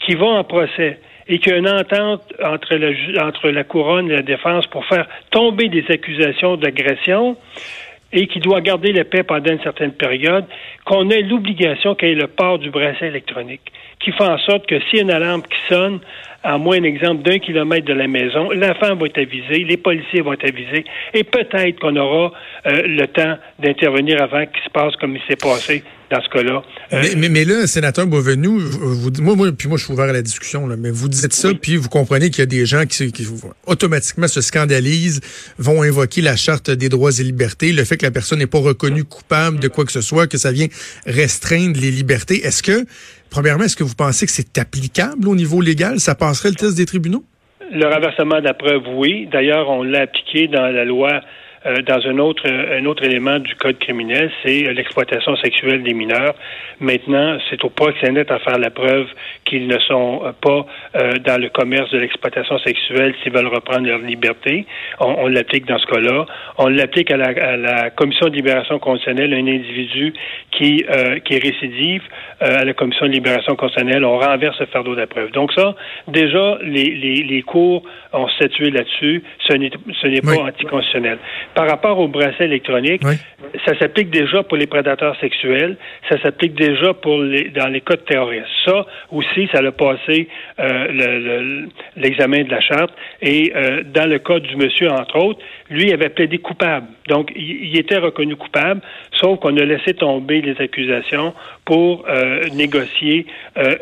qui 0.01 0.15
va 0.15 0.27
en 0.27 0.45
procès 0.45 0.99
et 1.29 1.39
qu'il 1.39 1.53
y 1.53 1.55
a 1.55 1.59
une 1.59 1.69
entente 1.69 2.23
entre 2.43 3.49
la, 3.49 3.65
couronne 3.65 4.11
et 4.11 4.15
la 4.15 4.23
défense 4.23 4.67
pour 4.67 4.85
faire 4.87 5.07
tomber 5.31 5.69
des 5.69 5.85
accusations 5.89 6.57
d'agression, 6.57 7.37
et 8.13 8.29
qui 8.29 8.39
doit 8.39 8.61
garder 8.61 8.93
la 8.93 9.05
paix 9.05 9.25
pendant 9.25 9.53
une 9.53 9.61
certaine 9.63 9.93
période, 9.93 10.45
qu'on 10.85 11.11
ait 11.11 11.23
l'obligation 11.23 11.95
qu'il 11.97 12.09
y 12.09 12.13
ait 12.13 12.15
le 12.15 12.29
port 12.29 12.59
du 12.59 12.71
bracelet 12.71 13.09
électronique, 13.09 13.73
qui 13.99 14.13
fait 14.13 14.25
en 14.25 14.39
sorte 14.39 14.67
que 14.67 14.79
s'il 14.81 14.99
y 14.99 15.01
a 15.01 15.03
une 15.03 15.11
alarme 15.11 15.43
qui 15.43 15.75
sonne, 15.75 15.99
à 16.45 16.57
moins 16.59 16.81
exemple 16.85 17.23
d'un 17.23 17.39
kilomètre 17.39 17.87
de 17.87 17.93
la 17.93 18.07
maison, 18.07 18.51
femme 18.81 18.99
va 18.99 19.07
être 19.07 19.19
avisée, 19.19 19.65
les 19.65 19.77
policiers 19.77 20.21
vont 20.21 20.35
être 20.35 20.45
avisés, 20.45 20.85
et 21.13 21.25
peut-être 21.25 21.81
qu'on 21.81 21.97
aura 21.97 22.33
euh, 22.67 22.83
le 22.87 23.07
temps 23.09 23.37
d'intervenir 23.59 24.23
avant 24.23 24.47
qu'il 24.47 24.63
se 24.63 24.71
passe 24.71 24.95
comme 24.97 25.17
il 25.17 25.23
s'est 25.29 25.37
passé 25.37 25.83
dans 26.11 26.21
ce 26.23 26.29
cas-là. 26.29 26.63
Euh, 26.93 27.03
mais, 27.17 27.29
mais, 27.29 27.45
là, 27.45 27.67
sénateur 27.67 28.07
Beauvenu, 28.07 28.59
vous, 28.59 29.11
moi, 29.21 29.35
moi, 29.35 29.49
puis 29.57 29.69
moi, 29.69 29.77
je 29.77 29.85
suis 29.85 29.93
ouvert 29.93 30.09
à 30.09 30.13
la 30.13 30.23
discussion, 30.23 30.67
là, 30.67 30.77
mais 30.79 30.91
vous 30.91 31.09
dites 31.09 31.33
ça, 31.33 31.51
puis 31.55 31.77
vous 31.77 31.89
comprenez 31.89 32.31
qu'il 32.31 32.41
y 32.41 32.43
a 32.43 32.47
des 32.47 32.67
gens 32.67 32.85
qui, 32.87 33.13
qui, 33.13 33.27
automatiquement 33.67 34.29
se 34.29 34.41
scandalisent, 34.41 35.21
vont 35.59 35.83
invoquer 35.83 36.21
la 36.21 36.37
charte 36.37 36.71
des 36.71 36.89
droits 36.89 37.11
et 37.19 37.23
libertés, 37.23 37.73
le 37.73 37.85
fait 37.85 37.97
que 37.97 38.05
la 38.05 38.13
personne 38.13 38.39
n'est 38.39 38.47
pas 38.47 38.61
reconnue 38.61 39.05
coupable 39.05 39.59
de 39.59 39.69
quoi 39.69 39.85
que 39.85 39.93
ce 39.93 40.01
soit, 40.01 40.27
que 40.27 40.39
ça 40.39 40.53
vient 40.53 40.69
restreindre 41.07 41.81
les 41.81 41.91
libertés. 41.91 42.45
Est-ce 42.45 42.63
que, 42.63 42.85
premièrement, 43.31 43.65
est-ce 43.65 43.77
que 43.77 43.85
vous 43.85 43.97
pensez 43.97 44.27
que 44.27 44.33
c'est 44.33 44.59
applicable 44.59 45.29
au 45.29 45.35
niveau 45.35 45.61
légal? 45.61 45.99
Ça 45.99 46.15
passerait 46.15 46.51
le 46.51 46.57
test 46.57 46.77
des 46.77 46.87
tribunaux? 46.87 47.25
Le 47.73 47.87
renversement 47.87 48.39
de 48.39 48.45
la 48.45 48.55
preuve, 48.55 48.83
oui. 48.95 49.29
D'ailleurs, 49.33 49.69
on 49.69 49.83
l'a 49.83 50.03
appliqué 50.03 50.47
dans 50.47 50.69
la 50.69 50.85
loi 50.85 51.21
euh, 51.67 51.83
dans 51.83 52.07
un 52.07 52.19
autre, 52.19 52.45
un 52.49 52.85
autre 52.87 53.05
élément 53.05 53.39
du 53.39 53.55
code 53.57 53.79
criminel, 53.79 54.31
c'est 54.43 54.73
l'exploitation 54.73 55.37
sexuelle 55.37 55.83
des 55.83 55.95
mineurs. 55.95 56.35
Maintenant, 56.81 57.39
c'est 57.51 57.63
au 57.65 57.71
proxénète 57.71 58.31
à 58.31 58.39
faire 58.39 58.59
la 58.59 58.71
preuve 58.71 59.07
qu'ils 59.45 59.67
ne 59.67 59.79
sont 59.79 60.23
pas 60.41 60.67
dans 61.25 61.41
le 61.41 61.49
commerce 61.49 61.91
de 61.91 61.99
l'exploitation 61.99 62.59
sexuelle 62.59 63.15
s'ils 63.23 63.33
veulent 63.33 63.47
reprendre 63.47 63.87
leur 63.87 64.01
liberté. 64.01 64.67
On, 65.01 65.27
l'applique 65.29 65.67
dans 65.67 65.79
ce 65.79 65.87
cas-là. 65.87 66.27
On 66.59 66.69
l'applique 66.69 67.11
à 67.11 67.17
la, 67.17 67.29
à 67.29 67.57
la, 67.57 67.91
commission 67.91 68.29
de 68.29 68.35
libération 68.35 68.79
conditionnelle, 68.79 69.33
un 69.33 69.47
individu 69.47 70.13
qui, 70.51 70.85
qui 71.25 71.35
est 71.35 71.43
récidive 71.43 72.03
à 72.41 72.65
la 72.65 72.75
commission 72.75 73.07
de 73.07 73.13
libération 73.13 73.57
conditionnelle, 73.57 74.05
on 74.05 74.19
renverse 74.19 74.59
le 74.61 74.67
fardeau 74.67 74.95
de 74.95 75.01
la 75.01 75.07
preuve. 75.07 75.31
Donc 75.33 75.53
ça, 75.53 75.75
déjà, 76.09 76.59
les, 76.63 76.91
les, 76.91 77.23
les 77.23 77.43
cours 77.43 77.83
ont 78.13 78.29
statué 78.29 78.71
là-dessus. 78.71 79.23
Ce 79.47 79.55
n'est, 79.55 79.71
ce 80.01 80.07
n'est 80.07 80.21
pas 80.21 80.43
anticonstitutionnel. 80.43 81.19
Par 81.57 81.67
rapport 81.71 81.99
au 81.99 82.07
bracelet 82.07 82.45
électronique, 82.45 83.03
ça 83.65 83.79
s'applique 83.79 84.11
déjà 84.11 84.43
pour 84.43 84.59
les 84.59 84.67
prédateurs 84.67 85.19
sexuels. 85.21 85.79
Ça 86.11 86.21
s'applique 86.21 86.55
déjà 86.55 86.93
pour 86.93 87.17
les, 87.17 87.49
dans 87.49 87.69
les 87.69 87.81
cas 87.81 87.95
de 87.95 88.03
terroristes. 88.03 88.45
Ça 88.67 88.85
aussi, 89.11 89.49
ça 89.51 89.61
a 89.61 89.73
passé 89.73 90.29
euh, 90.61 91.67
l'examen 91.97 92.45
de 92.45 92.51
la 92.51 92.61
charte. 92.61 92.93
Et 93.23 93.55
euh, 93.57 93.83
dans 93.85 94.07
le 94.07 94.19
cas 94.19 94.39
du 94.39 94.55
monsieur, 94.57 94.91
entre 94.91 95.17
autres, 95.17 95.41
lui 95.71 95.95
avait 95.95 96.11
plaidé 96.11 96.37
coupable. 96.37 96.89
Donc, 97.09 97.33
il, 97.35 97.79
était 97.79 97.99
reconnu 97.99 98.37
coupable, 98.37 98.83
sauf 99.13 99.39
qu'on 99.41 99.57
a 99.57 99.65
laissé 99.65 99.95
tomber 99.95 100.43
les 100.43 100.61
accusations 100.61 101.33
pour 101.65 102.05
euh, 102.09 102.43
négocier 102.53 103.27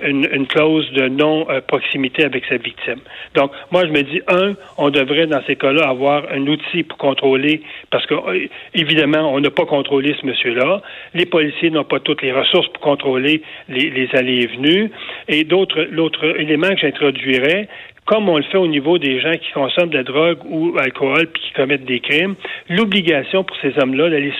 une, 0.03 0.29
une, 0.33 0.47
clause 0.47 0.91
de 0.93 1.09
non-proximité 1.09 2.25
avec 2.25 2.45
sa 2.45 2.57
victime. 2.57 3.01
Donc, 3.35 3.51
moi, 3.73 3.87
je 3.87 3.91
me 3.91 4.03
dis, 4.03 4.21
un, 4.29 4.55
on 4.79 4.91
devrait, 4.91 5.27
dans 5.27 5.43
ces 5.47 5.57
cas-là, 5.57 5.89
avoir 5.89 6.25
un 6.31 6.47
outil 6.47 6.83
pour 6.83 6.99
contrôler, 6.99 7.63
parce 7.90 8.07
que, 8.07 8.14
euh, 8.14 8.48
évidemment, 8.74 9.33
on 9.33 9.40
n'a 9.40 9.50
pas 9.50 9.66
contrôlé 9.66 10.14
ce 10.20 10.27
monsieur-là. 10.27 10.83
Les 11.14 11.27
policiers 11.27 11.70
n'ont 11.70 11.85
pas 11.85 12.00
toutes 12.00 12.22
les 12.22 12.33
ressources 12.33 12.68
pour 12.68 12.83
contrôler 12.83 13.42
les, 13.68 13.90
les 13.90 14.09
allées 14.14 14.42
et 14.42 14.46
venues. 14.46 14.90
Et 15.29 15.44
d'autres, 15.44 15.87
l'autre 15.90 16.24
élément 16.38 16.68
que 16.68 16.79
j'introduirais, 16.79 17.68
comme 18.07 18.29
on 18.29 18.37
le 18.37 18.42
fait 18.44 18.59
au 18.59 18.66
niveau 18.66 18.98
des 18.98 19.20
gens 19.20 19.33
qui 19.33 19.50
consomment 19.53 19.90
de 19.90 19.96
la 19.96 20.03
drogue 20.03 20.38
ou 20.44 20.77
alcool 20.79 21.27
puis 21.33 21.42
qui 21.42 21.53
commettent 21.53 21.87
des 21.87 22.00
crimes, 22.00 22.35
l'obligation 22.68 23.44
pour 23.44 23.57
ces 23.62 23.72
hommes-là 23.81 24.11
d'aller 24.11 24.33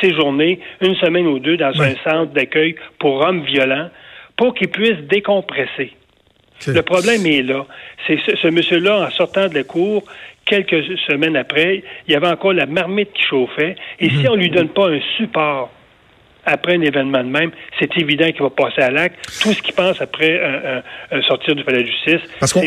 séjourner 0.00 0.60
une 0.80 0.94
semaine 0.96 1.26
ou 1.26 1.38
deux 1.38 1.56
dans 1.56 1.78
un 1.80 1.94
centre 2.04 2.32
d'accueil 2.32 2.74
pour 2.98 3.20
hommes 3.20 3.42
violents 3.42 3.90
pour 4.36 4.54
qu'ils 4.54 4.70
puissent 4.70 5.06
décompresser. 5.08 5.92
Le 6.66 6.82
problème 6.82 7.26
est 7.26 7.42
là. 7.42 7.66
C'est 8.06 8.18
ce, 8.40 8.48
monsieur-là, 8.48 9.06
en 9.06 9.10
sortant 9.10 9.48
de 9.48 9.54
la 9.54 9.64
cour, 9.64 10.04
quelques 10.44 10.84
semaines 11.06 11.36
après, 11.36 11.82
il 12.06 12.12
y 12.12 12.16
avait 12.16 12.28
encore 12.28 12.52
la 12.52 12.66
marmite 12.66 13.12
qui 13.12 13.22
chauffait. 13.22 13.76
Et 14.00 14.08
si 14.10 14.16
mhm. 14.16 14.28
on 14.30 14.34
lui 14.36 14.50
donne 14.50 14.68
pas 14.68 14.88
un 14.88 15.00
support 15.16 15.70
après 16.44 16.74
un 16.74 16.80
événement 16.80 17.22
de 17.22 17.28
même, 17.28 17.50
c'est 17.78 17.96
évident 17.96 18.26
qu'il 18.32 18.42
va 18.42 18.50
passer 18.50 18.80
à 18.80 18.90
l'acte. 18.90 19.16
Tout 19.42 19.52
ce 19.52 19.62
qu'il 19.62 19.74
pense 19.74 20.00
après 20.00 20.40
un, 21.12 21.22
sortir 21.22 21.54
du 21.54 21.62
palais 21.62 21.82
de 21.82 21.86
justice. 21.86 22.20
Parce 22.40 22.52
qu'on 22.52 22.62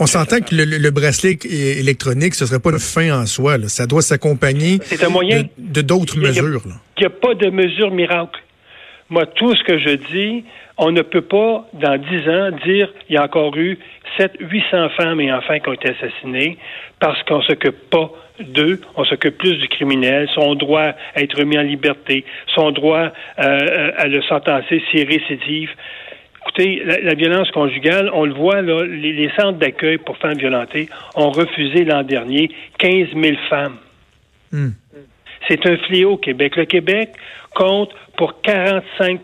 on, 0.00 0.06
s'entend 0.06 0.40
que 0.40 0.54
le, 0.54 0.90
bracelet 0.90 1.38
électronique, 1.44 2.34
ce 2.34 2.46
serait 2.46 2.60
pas 2.60 2.70
une 2.70 2.78
fin 2.78 3.20
en 3.20 3.26
soi. 3.26 3.56
Ça 3.68 3.86
doit 3.86 4.02
s'accompagner 4.02 4.78
de 5.58 5.82
d'autres 5.82 6.18
mesures. 6.18 6.62
Il 6.96 7.00
n'y 7.00 7.06
a, 7.06 7.10
pas 7.10 7.34
de 7.34 7.50
mesure 7.50 7.90
miracle. 7.90 8.40
Moi, 9.10 9.26
tout 9.26 9.54
ce 9.54 9.62
que 9.64 9.78
je 9.78 9.96
dis, 10.10 10.44
on 10.76 10.90
ne 10.90 11.02
peut 11.02 11.22
pas, 11.22 11.68
dans 11.72 11.96
dix 11.98 12.28
ans, 12.28 12.50
dire 12.64 12.92
il 13.08 13.14
y 13.14 13.18
a 13.18 13.24
encore 13.24 13.56
eu 13.56 13.78
700, 14.18 14.34
800 14.40 14.88
femmes 14.90 15.20
et 15.20 15.32
enfants 15.32 15.58
qui 15.58 15.68
ont 15.68 15.72
été 15.72 15.90
assassinés 15.90 16.58
parce 16.98 17.22
qu'on 17.24 17.42
s'occupe 17.42 17.90
pas 17.90 18.10
d'eux, 18.40 18.80
on 18.96 19.04
s'occupe 19.04 19.38
plus 19.38 19.56
du 19.58 19.68
criminel, 19.68 20.28
son 20.34 20.54
droit 20.54 20.92
à 21.14 21.22
être 21.22 21.38
remis 21.38 21.58
en 21.58 21.62
liberté, 21.62 22.24
son 22.54 22.72
droit 22.72 23.12
euh, 23.38 23.90
à 23.96 24.06
le 24.08 24.22
sentencer 24.22 24.82
s'il 24.90 25.06
récidive. 25.06 25.70
Écoutez, 26.42 26.82
la, 26.84 27.14
violence 27.14 27.50
conjugale, 27.52 28.10
on 28.12 28.26
le 28.26 28.34
voit, 28.34 28.60
là, 28.60 28.84
les, 28.84 29.30
centres 29.36 29.58
d'accueil 29.58 29.98
pour 29.98 30.18
femmes 30.18 30.36
violentées 30.36 30.88
ont 31.14 31.30
refusé 31.30 31.84
l'an 31.84 32.02
dernier 32.02 32.50
15 32.78 33.08
000 33.14 33.36
femmes. 33.48 33.76
Hmm. 34.52 34.70
C'est 35.48 35.66
un 35.66 35.76
fléau 35.76 36.12
au 36.12 36.16
Québec. 36.16 36.56
Le 36.56 36.64
Québec 36.64 37.10
compte 37.54 37.90
pour 38.16 38.40
45 38.42 39.20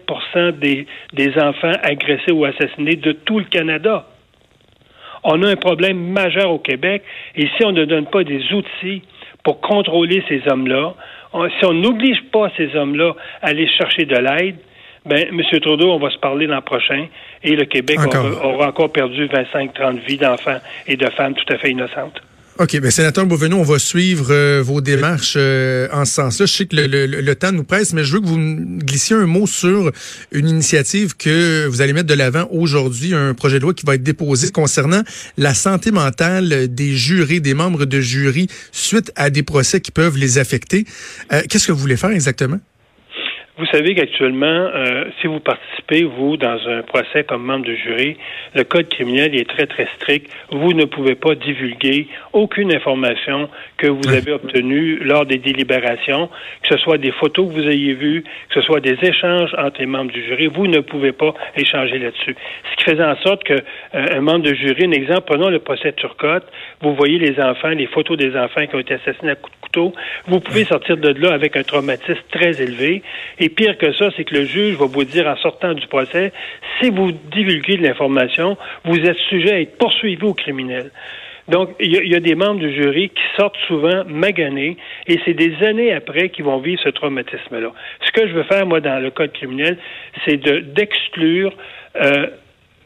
des, 0.58 0.86
des 1.12 1.38
enfants 1.38 1.72
agressés 1.82 2.32
ou 2.32 2.44
assassinés 2.44 2.96
de 2.96 3.12
tout 3.12 3.38
le 3.38 3.46
Canada. 3.46 4.06
On 5.22 5.42
a 5.42 5.48
un 5.48 5.56
problème 5.56 5.98
majeur 5.98 6.50
au 6.50 6.58
Québec 6.58 7.02
et 7.36 7.48
si 7.56 7.64
on 7.64 7.72
ne 7.72 7.84
donne 7.84 8.06
pas 8.06 8.24
des 8.24 8.52
outils 8.52 9.02
pour 9.44 9.60
contrôler 9.60 10.22
ces 10.28 10.42
hommes-là, 10.48 10.94
si 11.58 11.64
on 11.64 11.72
n'oblige 11.72 12.22
pas 12.32 12.50
ces 12.56 12.74
hommes-là 12.74 13.14
à 13.42 13.48
aller 13.48 13.68
chercher 13.68 14.04
de 14.04 14.16
l'aide, 14.16 14.56
ben, 15.04 15.28
M. 15.28 15.60
Trudeau, 15.60 15.92
on 15.92 15.98
va 15.98 16.10
se 16.10 16.18
parler 16.18 16.46
l'an 16.46 16.60
prochain 16.60 17.06
et 17.42 17.56
le 17.56 17.64
Québec 17.64 17.98
aura, 18.42 18.68
encore 18.68 18.92
perdu 18.92 19.26
25-30 19.26 20.00
vies 20.06 20.18
d'enfants 20.18 20.58
et 20.86 20.96
de 20.96 21.08
femmes 21.10 21.34
tout 21.34 21.52
à 21.52 21.56
fait 21.56 21.70
innocentes. 21.70 22.20
OK, 22.58 22.78
bien, 22.78 22.90
sénateur 22.90 23.24
Beauvenu, 23.24 23.54
on 23.54 23.62
va 23.62 23.78
suivre 23.78 24.26
euh, 24.30 24.62
vos 24.62 24.82
démarches 24.82 25.34
euh, 25.36 25.88
en 25.92 26.04
ce 26.04 26.14
sens-là. 26.14 26.44
Je 26.44 26.52
sais 26.52 26.66
que 26.66 26.76
le, 26.76 27.34
temps 27.34 27.52
nous 27.52 27.64
presse, 27.64 27.94
mais 27.94 28.04
je 28.04 28.12
veux 28.12 28.20
que 28.20 28.26
vous 28.26 28.38
glissiez 28.38 29.16
un 29.16 29.24
mot 29.24 29.46
sur 29.46 29.90
une 30.30 30.48
initiative 30.48 31.16
que 31.16 31.66
vous 31.66 31.80
allez 31.80 31.94
mettre 31.94 32.08
de 32.08 32.14
l'avant 32.14 32.48
aujourd'hui, 32.50 33.14
un 33.14 33.32
projet 33.32 33.58
de 33.58 33.62
loi 33.62 33.72
qui 33.72 33.86
va 33.86 33.94
être 33.94 34.02
déposé 34.02 34.50
concernant 34.50 35.02
la 35.38 35.54
santé 35.54 35.90
mentale 35.90 36.68
des 36.68 36.96
jurés, 36.96 37.40
des 37.40 37.54
membres 37.54 37.86
de 37.86 38.00
jury, 38.00 38.48
suite 38.72 39.10
à 39.16 39.30
des 39.30 39.42
procès 39.42 39.80
qui 39.80 39.90
peuvent 39.90 40.18
les 40.18 40.36
affecter. 40.36 40.84
Euh, 41.32 41.40
qu'est-ce 41.48 41.66
que 41.66 41.72
vous 41.72 41.78
voulez 41.78 41.96
faire 41.96 42.10
exactement? 42.10 42.60
Vous 43.60 43.66
savez 43.66 43.94
qu'actuellement, 43.94 44.46
euh, 44.46 45.04
si 45.20 45.26
vous 45.26 45.38
participez, 45.38 46.04
vous, 46.04 46.38
dans 46.38 46.58
un 46.66 46.80
procès 46.80 47.24
comme 47.24 47.44
membre 47.44 47.66
de 47.66 47.74
jury, 47.74 48.16
le 48.54 48.64
code 48.64 48.88
criminel 48.88 49.36
est 49.36 49.46
très, 49.46 49.66
très 49.66 49.86
strict. 49.96 50.32
Vous 50.50 50.72
ne 50.72 50.86
pouvez 50.86 51.14
pas 51.14 51.34
divulguer 51.34 52.08
aucune 52.32 52.74
information 52.74 53.50
que 53.76 53.86
vous 53.86 54.08
avez 54.08 54.32
obtenue 54.32 54.96
lors 55.00 55.26
des 55.26 55.36
délibérations, 55.36 56.30
que 56.62 56.74
ce 56.74 56.78
soit 56.78 56.96
des 56.96 57.12
photos 57.12 57.48
que 57.48 57.52
vous 57.52 57.68
ayez 57.68 57.92
vues, 57.92 58.24
que 58.48 58.54
ce 58.54 58.62
soit 58.62 58.80
des 58.80 58.96
échanges 59.02 59.54
entre 59.58 59.78
les 59.78 59.86
membres 59.86 60.10
du 60.10 60.24
jury. 60.24 60.46
Vous 60.46 60.66
ne 60.66 60.80
pouvez 60.80 61.12
pas 61.12 61.34
échanger 61.54 61.98
là-dessus. 61.98 62.36
Ce 62.70 62.76
qui 62.76 62.84
faisait 62.90 63.04
en 63.04 63.16
sorte 63.16 63.44
que 63.44 63.52
euh, 63.52 64.06
un 64.16 64.22
membre 64.22 64.44
de 64.46 64.54
jury, 64.54 64.86
un 64.86 64.92
exemple, 64.92 65.24
prenons 65.26 65.50
le 65.50 65.58
procès 65.58 65.92
Turcotte, 65.92 66.46
vous 66.80 66.94
voyez 66.94 67.18
les 67.18 67.38
enfants, 67.38 67.68
les 67.68 67.88
photos 67.88 68.16
des 68.16 68.34
enfants 68.38 68.66
qui 68.66 68.74
ont 68.74 68.80
été 68.80 68.94
assassinés 68.94 69.32
à 69.32 69.34
coups 69.34 69.54
de 69.54 69.66
couteau, 69.66 69.92
vous 70.28 70.40
pouvez 70.40 70.64
sortir 70.64 70.96
de 70.96 71.10
là 71.10 71.34
avec 71.34 71.58
un 71.58 71.62
traumatisme 71.62 72.22
très 72.30 72.62
élevé 72.62 73.02
et 73.38 73.49
pire 73.54 73.76
que 73.78 73.92
ça, 73.92 74.10
c'est 74.16 74.24
que 74.24 74.34
le 74.34 74.44
juge 74.44 74.76
va 74.76 74.86
vous 74.86 75.04
dire 75.04 75.26
en 75.26 75.36
sortant 75.36 75.74
du 75.74 75.86
procès, 75.86 76.32
si 76.80 76.90
vous 76.90 77.12
divulguez 77.12 77.76
de 77.76 77.82
l'information, 77.82 78.56
vous 78.84 78.98
êtes 78.98 79.18
sujet 79.28 79.52
à 79.52 79.60
être 79.60 79.78
poursuivi 79.78 80.24
au 80.24 80.34
criminel. 80.34 80.90
Donc, 81.48 81.70
il 81.80 81.90
y, 81.90 82.14
a 82.14 82.20
des 82.20 82.36
membres 82.36 82.60
du 82.60 82.72
jury 82.72 83.08
qui 83.08 83.22
sortent 83.36 83.58
souvent 83.66 84.04
maganés 84.06 84.76
et 85.08 85.18
c'est 85.24 85.34
des 85.34 85.52
années 85.66 85.92
après 85.92 86.28
qu'ils 86.28 86.44
vont 86.44 86.58
vivre 86.58 86.80
ce 86.80 86.90
traumatisme-là. 86.90 87.72
Ce 88.06 88.12
que 88.12 88.28
je 88.28 88.32
veux 88.32 88.44
faire, 88.44 88.66
moi, 88.66 88.80
dans 88.80 89.02
le 89.02 89.10
code 89.10 89.32
criminel, 89.32 89.76
c'est 90.24 90.36
d'exclure 90.36 91.52
euh, 92.00 92.28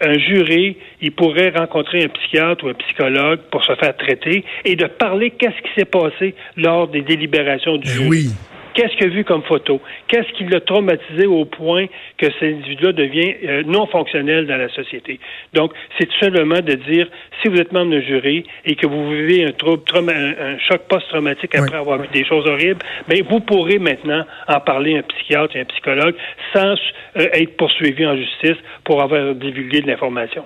un 0.01 0.19
jury, 0.19 0.77
il 1.03 1.13
pourrait 1.13 1.53
rencontrer 1.55 2.05
un 2.05 2.09
psychiatre 2.09 2.65
ou 2.65 2.69
un 2.69 2.75
psychologue 2.75 3.41
pour 3.51 3.65
se 3.65 3.75
faire 3.75 3.97
traiter 3.97 4.45
et 4.65 4.77
de 4.77 4.87
parler 4.87 5.31
qu'est-ce 5.31 5.61
qui 5.63 5.75
s'est 5.77 5.85
passé 5.85 6.35
lors 6.57 6.89
des 6.89 7.03
délibérations 7.03 7.77
du 7.77 7.87
ben 7.87 7.95
jury. 7.95 8.09
Oui. 8.09 8.31
Qu'est-ce 8.75 8.97
qu'il 8.97 9.07
a 9.07 9.11
vu 9.11 9.25
comme 9.25 9.43
photo? 9.45 9.81
Qu'est-ce 10.09 10.33
qui 10.37 10.45
l'a 10.45 10.61
traumatisé 10.61 11.27
au 11.27 11.45
point 11.45 11.87
que 12.19 12.27
cet 12.27 12.43
individu-là 12.43 12.93
devient 12.93 13.35
euh, 13.45 13.63
non 13.65 13.87
fonctionnel 13.87 14.47
dans 14.47 14.57
la 14.57 14.69
société? 14.69 15.21
Donc, 15.53 15.73
c'est 15.99 16.07
tout 16.07 16.19
simplement 16.19 16.61
de 16.61 16.75
dire, 16.75 17.09
si 17.41 17.49
vous 17.49 17.57
êtes 17.57 17.73
membre 17.73 17.93
d'un 17.93 18.03
jury 18.03 18.45
et 18.65 18.75
que 18.75 18.87
vous 18.87 19.11
vivez 19.11 19.45
un, 19.45 19.53
trouble, 19.53 19.83
un, 20.11 20.59
choc 20.59 20.83
post-traumatique 20.89 21.55
après 21.55 21.77
avoir 21.77 22.01
vu 22.01 22.09
des 22.13 22.25
choses 22.25 22.47
horribles, 22.49 22.81
bien, 23.09 23.23
vous 23.29 23.41
pourrez 23.41 23.79
maintenant 23.79 24.25
en 24.49 24.61
parler 24.61 24.97
à 24.97 24.99
un 24.99 25.03
psychiatre 25.03 25.55
et 25.57 25.61
un 25.61 25.65
psychologue 25.67 26.17
sans 26.53 26.75
euh, 27.17 27.29
être 27.33 27.57
poursuivi 27.57 28.05
en 28.05 28.17
justice 28.17 28.57
pour 28.83 29.01
avoir 29.03 29.35
divulgué 29.37 29.83
de 29.83 29.87
l'information. 29.87 30.45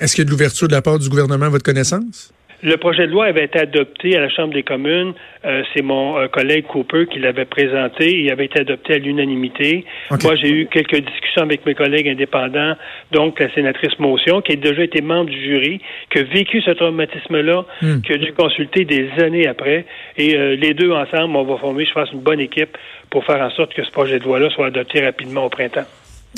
Est-ce 0.00 0.14
qu'il 0.14 0.22
y 0.22 0.26
a 0.26 0.26
de 0.26 0.30
l'ouverture 0.30 0.66
de 0.66 0.72
la 0.72 0.82
part 0.82 0.98
du 0.98 1.08
gouvernement 1.08 1.46
à 1.46 1.50
votre 1.50 1.64
connaissance? 1.64 2.32
Le 2.60 2.76
projet 2.76 3.06
de 3.06 3.12
loi 3.12 3.26
avait 3.26 3.44
été 3.44 3.60
adopté 3.60 4.16
à 4.16 4.20
la 4.20 4.28
Chambre 4.28 4.52
des 4.52 4.64
communes. 4.64 5.14
Euh, 5.44 5.62
c'est 5.72 5.82
mon 5.82 6.18
euh, 6.18 6.26
collègue 6.26 6.66
Cooper 6.66 7.06
qui 7.06 7.20
l'avait 7.20 7.44
présenté. 7.44 8.18
Il 8.18 8.30
avait 8.32 8.46
été 8.46 8.60
adopté 8.60 8.94
à 8.94 8.98
l'unanimité. 8.98 9.84
Moi, 10.10 10.34
j'ai 10.34 10.50
eu 10.50 10.66
quelques 10.66 10.98
discussions 10.98 11.42
avec 11.42 11.64
mes 11.66 11.74
collègues 11.74 12.08
indépendants, 12.08 12.74
donc 13.12 13.38
la 13.38 13.52
sénatrice 13.54 13.96
Motion, 14.00 14.40
qui 14.40 14.52
a 14.52 14.56
déjà 14.56 14.82
été 14.82 15.00
membre 15.00 15.30
du 15.30 15.40
jury, 15.40 15.80
qui 16.10 16.18
a 16.18 16.22
vécu 16.24 16.60
ce 16.60 16.72
traumatisme-là, 16.72 17.64
hmm. 17.80 18.00
qui 18.00 18.12
a 18.12 18.16
dû 18.16 18.32
consulter 18.32 18.84
des 18.84 19.08
années 19.22 19.46
après. 19.46 19.84
Et 20.16 20.36
euh, 20.36 20.56
les 20.56 20.74
deux 20.74 20.90
ensemble, 20.90 21.36
on 21.36 21.44
va 21.44 21.58
former, 21.58 21.84
je 21.84 21.92
pense, 21.92 22.10
une 22.12 22.20
bonne 22.20 22.40
équipe 22.40 22.76
pour 23.10 23.24
faire 23.24 23.40
en 23.40 23.50
sorte 23.50 23.72
que 23.72 23.84
ce 23.84 23.90
projet 23.92 24.18
de 24.18 24.24
loi-là 24.24 24.50
soit 24.50 24.66
adopté 24.66 25.00
rapidement 25.04 25.44
au 25.44 25.48
printemps. 25.48 25.86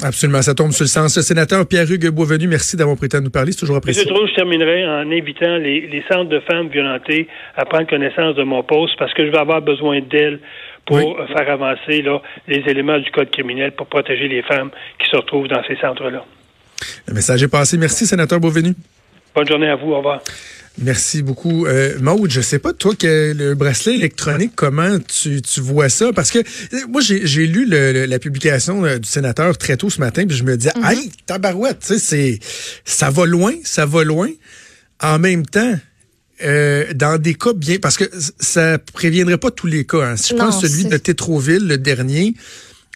Absolument, 0.02 0.40
ça 0.40 0.54
tombe 0.54 0.72
sur 0.72 0.84
le 0.84 0.88
sens. 0.88 1.16
Le 1.16 1.22
sénateur 1.22 1.66
Pierre-Hugues 1.66 2.08
Boisvenu, 2.08 2.46
merci 2.46 2.76
d'avoir 2.76 2.96
prêté 2.96 3.16
à 3.16 3.20
nous 3.20 3.30
parler. 3.30 3.52
C'est 3.52 3.58
toujours 3.60 3.76
apprécié. 3.76 4.04
Je 4.04 4.08
trouve 4.08 4.26
je 4.28 4.34
terminerai 4.34 4.86
en 4.86 5.10
invitant 5.10 5.56
les, 5.56 5.86
les, 5.88 6.02
centres 6.10 6.30
de 6.30 6.40
femmes 6.40 6.68
violentées 6.68 7.28
à 7.56 7.64
prendre 7.64 7.86
connaissance 7.88 8.36
de 8.36 8.44
mon 8.44 8.62
poste 8.62 8.94
parce 8.98 9.12
que 9.12 9.26
je 9.26 9.30
vais 9.30 9.38
avoir 9.38 9.60
besoin 9.60 10.00
d'elles 10.00 10.40
pour 10.86 11.18
faire 11.36 11.50
avancer 11.50 12.02
là, 12.02 12.20
les 12.48 12.62
éléments 12.66 12.98
du 12.98 13.10
code 13.10 13.30
criminel 13.30 13.72
pour 13.72 13.86
protéger 13.86 14.28
les 14.28 14.42
femmes 14.42 14.70
qui 14.98 15.08
se 15.10 15.16
retrouvent 15.16 15.48
dans 15.48 15.62
ces 15.68 15.76
centres-là. 15.76 16.24
Le 17.06 17.14
message 17.14 17.42
est 17.42 17.48
passé. 17.48 17.76
Merci, 17.76 18.06
sénateur 18.06 18.40
Beauvenu. 18.40 18.74
Bonne 19.34 19.48
journée 19.48 19.68
à 19.68 19.76
vous. 19.76 19.92
Au 19.92 19.98
revoir. 19.98 20.22
Merci 20.78 21.22
beaucoup. 21.22 21.66
Euh, 21.66 21.98
Maude, 22.00 22.30
je 22.30 22.40
sais 22.40 22.58
pas, 22.58 22.72
toi, 22.72 22.94
que 22.94 23.34
le 23.36 23.54
bracelet 23.54 23.96
électronique, 23.96 24.52
comment 24.56 24.98
tu, 25.00 25.42
tu 25.42 25.60
vois 25.60 25.88
ça? 25.88 26.12
Parce 26.12 26.30
que 26.30 26.38
euh, 26.38 26.86
moi, 26.88 27.00
j'ai 27.02 27.46
lu 27.46 27.66
le, 27.66 28.06
la 28.06 28.18
publication 28.18 28.84
euh, 28.84 28.98
du 28.98 29.08
sénateur 29.08 29.58
très 29.58 29.76
tôt 29.76 29.90
ce 29.90 30.00
matin, 30.00 30.26
puis 30.26 30.36
je 30.36 30.44
me 30.44 30.56
disais, 30.56 30.72
mm 30.76 30.84
aïe, 30.84 31.10
tabarouette, 31.26 31.80
tu 31.86 31.98
sais, 31.98 32.38
ça 32.84 33.10
va 33.10 33.26
loin, 33.26 33.52
ça 33.64 33.84
va 33.84 34.04
loin. 34.04 34.30
En 35.02 35.18
même 35.18 35.44
temps, 35.44 35.74
euh, 36.42 36.86
dans 36.94 37.20
des 37.20 37.34
cas 37.34 37.52
bien, 37.52 37.76
parce 37.78 37.98
que 37.98 38.04
ça 38.38 38.78
préviendrait 38.94 39.38
pas 39.38 39.50
tous 39.50 39.66
les 39.66 39.84
cas. 39.84 40.02
Hein. 40.02 40.16
Si 40.16 40.30
je 40.30 40.36
pense 40.36 40.60
celui 40.62 40.84
de 40.86 40.96
Tétroville, 40.96 41.66
le 41.66 41.76
dernier, 41.76 42.34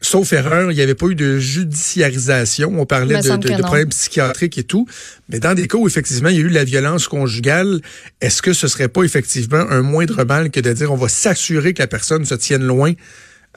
sauf 0.04 0.32
erreur, 0.32 0.70
il 0.70 0.74
n'y 0.74 0.82
avait 0.82 0.94
pas 0.94 1.06
eu 1.06 1.14
de 1.14 1.38
judiciarisation. 1.38 2.72
On 2.78 2.86
parlait 2.86 3.20
de, 3.20 3.36
de, 3.36 3.48
de 3.56 3.62
problèmes 3.62 3.88
psychiatriques 3.88 4.58
et 4.58 4.64
tout. 4.64 4.86
Mais 5.28 5.40
dans 5.40 5.54
des 5.54 5.66
cas 5.66 5.78
où 5.78 5.86
effectivement 5.86 6.28
il 6.28 6.36
y 6.36 6.38
a 6.38 6.42
eu 6.42 6.48
la 6.48 6.64
violence 6.64 7.08
conjugale, 7.08 7.80
est-ce 8.20 8.42
que 8.42 8.52
ce 8.52 8.68
serait 8.68 8.88
pas 8.88 9.02
effectivement 9.02 9.64
un 9.70 9.82
moindre 9.82 10.24
mal 10.24 10.50
que 10.50 10.60
de 10.60 10.72
dire 10.72 10.92
on 10.92 10.96
va 10.96 11.08
s'assurer 11.08 11.74
que 11.74 11.82
la 11.82 11.88
personne 11.88 12.24
se 12.24 12.34
tienne 12.34 12.62
loin 12.62 12.92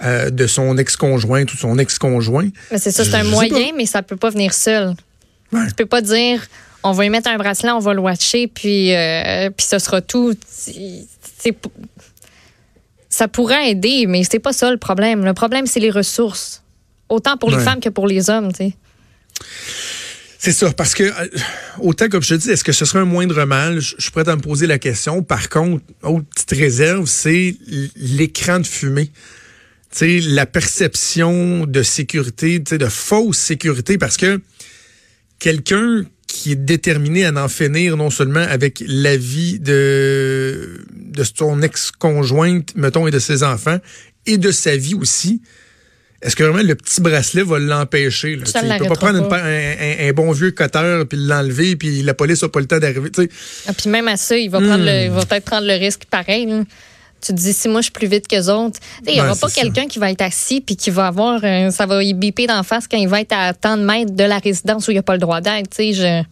euh, 0.04 0.30
de 0.30 0.48
son 0.48 0.78
ex-conjoint 0.78 1.44
ou 1.44 1.58
son 1.58 1.78
ex-conjoint? 1.78 2.50
C'est 2.78 2.92
ça, 2.92 3.04
c'est 3.04 3.16
un 3.16 3.24
moyen, 3.24 3.72
mais 3.76 3.86
ça 3.86 4.02
peut 4.02 4.18
pas 4.18 4.30
venir 4.30 4.54
seul. 4.54 4.96
Ouais. 5.52 5.68
Tu 5.68 5.74
peux 5.74 5.86
pas 5.86 6.02
dire 6.02 6.48
on 6.84 6.92
va 6.92 7.06
y 7.06 7.10
mettre 7.10 7.30
un 7.30 7.38
bracelet, 7.38 7.72
on 7.72 7.80
va 7.80 7.94
le 7.94 8.00
watcher, 8.00 8.48
puis, 8.48 8.96
euh, 8.96 9.50
puis 9.50 9.66
ce 9.66 9.80
sera 9.80 10.02
tout. 10.02 10.34
C'est 10.48 11.56
ça 13.18 13.28
pourrait 13.28 13.72
aider, 13.72 14.06
mais 14.08 14.24
c'est 14.24 14.38
pas 14.38 14.54
ça 14.54 14.70
le 14.70 14.78
problème. 14.78 15.26
Le 15.26 15.34
problème, 15.34 15.66
c'est 15.66 15.80
les 15.80 15.90
ressources. 15.90 16.62
Autant 17.10 17.36
pour 17.36 17.50
les 17.50 17.58
femmes 17.58 17.80
que 17.80 17.90
pour 17.90 18.06
les 18.06 18.30
hommes, 18.30 18.52
tu 18.52 18.66
sais. 18.66 18.74
C'est 20.38 20.52
ça, 20.52 20.72
parce 20.72 20.94
que 20.94 21.04
euh, 21.04 21.28
autant 21.80 22.10
comme 22.10 22.22
je 22.22 22.36
te 22.36 22.40
dis, 22.40 22.52
est-ce 22.52 22.64
que 22.64 22.72
ce 22.72 22.86
serait 22.86 23.00
un 23.00 23.06
moindre 23.06 23.44
mal? 23.46 23.80
Je, 23.80 23.96
suis 23.98 24.12
prêt 24.12 24.30
à 24.30 24.36
me 24.36 24.42
poser 24.42 24.68
la 24.68 24.78
question. 24.78 25.24
Par 25.24 25.50
contre, 25.50 25.84
autre 26.04 26.28
petite 26.28 26.52
réserve, 26.52 27.08
c'est 27.08 27.56
l'écran 27.96 28.60
de 28.60 28.68
fumée. 28.68 29.10
sais, 29.90 30.20
la 30.20 30.46
perception 30.46 31.66
de 31.66 31.82
sécurité, 31.82 32.60
de 32.60 32.86
fausse 32.86 33.40
sécurité, 33.40 33.98
parce 33.98 34.16
que 34.16 34.40
quelqu'un 35.40 36.04
qui 36.28 36.52
est 36.52 36.56
déterminé 36.56 37.26
à 37.26 37.32
en 37.32 37.48
finir 37.48 37.98
non 37.98 38.10
seulement 38.10 38.42
avec 38.42 38.84
la 38.86 39.18
vie 39.18 39.60
de, 39.60 40.86
de 40.94 41.24
son 41.24 41.62
ex-conjointe, 41.62 42.76
mettons, 42.76 43.08
et 43.08 43.12
de 43.12 43.20
ses 43.20 43.44
enfants, 43.44 43.78
et 44.26 44.38
de 44.38 44.52
sa 44.52 44.76
vie 44.76 44.94
aussi. 44.94 45.42
Est-ce 46.22 46.36
que 46.36 46.44
vraiment 46.44 46.64
le 46.64 46.76
petit 46.76 47.00
bracelet 47.00 47.44
va 47.44 47.60
l'empêcher? 47.60 48.32
Il 48.32 48.40
ne 48.40 48.78
peut 48.80 48.88
pas 48.88 48.96
prendre 48.96 49.32
un, 49.32 50.14
bon 50.14 50.32
vieux 50.32 50.52
cutter 50.52 51.04
puis 51.08 51.20
l'enlever 51.20 51.76
puis 51.76 52.02
la 52.02 52.16
police 52.16 52.42
n'a 52.42 52.50
pas 52.50 52.60
le 52.60 52.66
temps 52.66 52.80
d'arriver. 52.80 53.12
Ah, 53.68 53.74
puis 53.74 53.90
même 53.90 54.08
à 54.08 54.18
ça, 54.18 54.36
il 54.36 54.50
va, 54.50 54.60
prendre 54.60 54.84
le, 54.84 55.10
va 55.10 55.26
peut-être 55.26 55.46
prendre 55.46 55.68
le 55.68 55.74
risque 55.74 56.06
pareil. 56.10 56.48
Tu 57.28 57.34
te 57.34 57.40
dis, 57.40 57.52
si 57.52 57.68
moi 57.68 57.82
je 57.82 57.86
suis 57.86 57.92
plus 57.92 58.08
vite 58.08 58.26
que 58.26 58.38
autres, 58.50 58.80
il 59.06 59.14
n'y 59.14 59.20
aura 59.20 59.36
pas 59.36 59.50
quelqu'un 59.50 59.86
qui 59.88 60.00
va 60.00 60.10
être 60.12 60.22
assis 60.22 60.62
puis 60.62 60.78
qui 60.78 60.90
va 60.90 61.08
avoir, 61.08 61.42
ça 61.72 61.86
va 61.86 62.02
y 62.02 62.14
biper 62.14 62.48
d'en 62.48 62.64
face 62.64 62.88
quand 62.88 62.98
il 62.98 63.10
va 63.10 63.20
être 63.20 63.34
à 63.34 63.54
tant 63.54 63.76
de 63.76 63.84
mètres 63.84 64.14
de 64.14 64.24
la 64.24 64.38
résidence 64.38 64.88
où 64.88 64.92
il 64.92 64.96
n'y 64.96 65.00
a 65.00 65.04
pas 65.04 65.14
le 65.14 65.20
droit 65.20 65.42
d'être. 65.42 65.76
Je... 65.78 66.24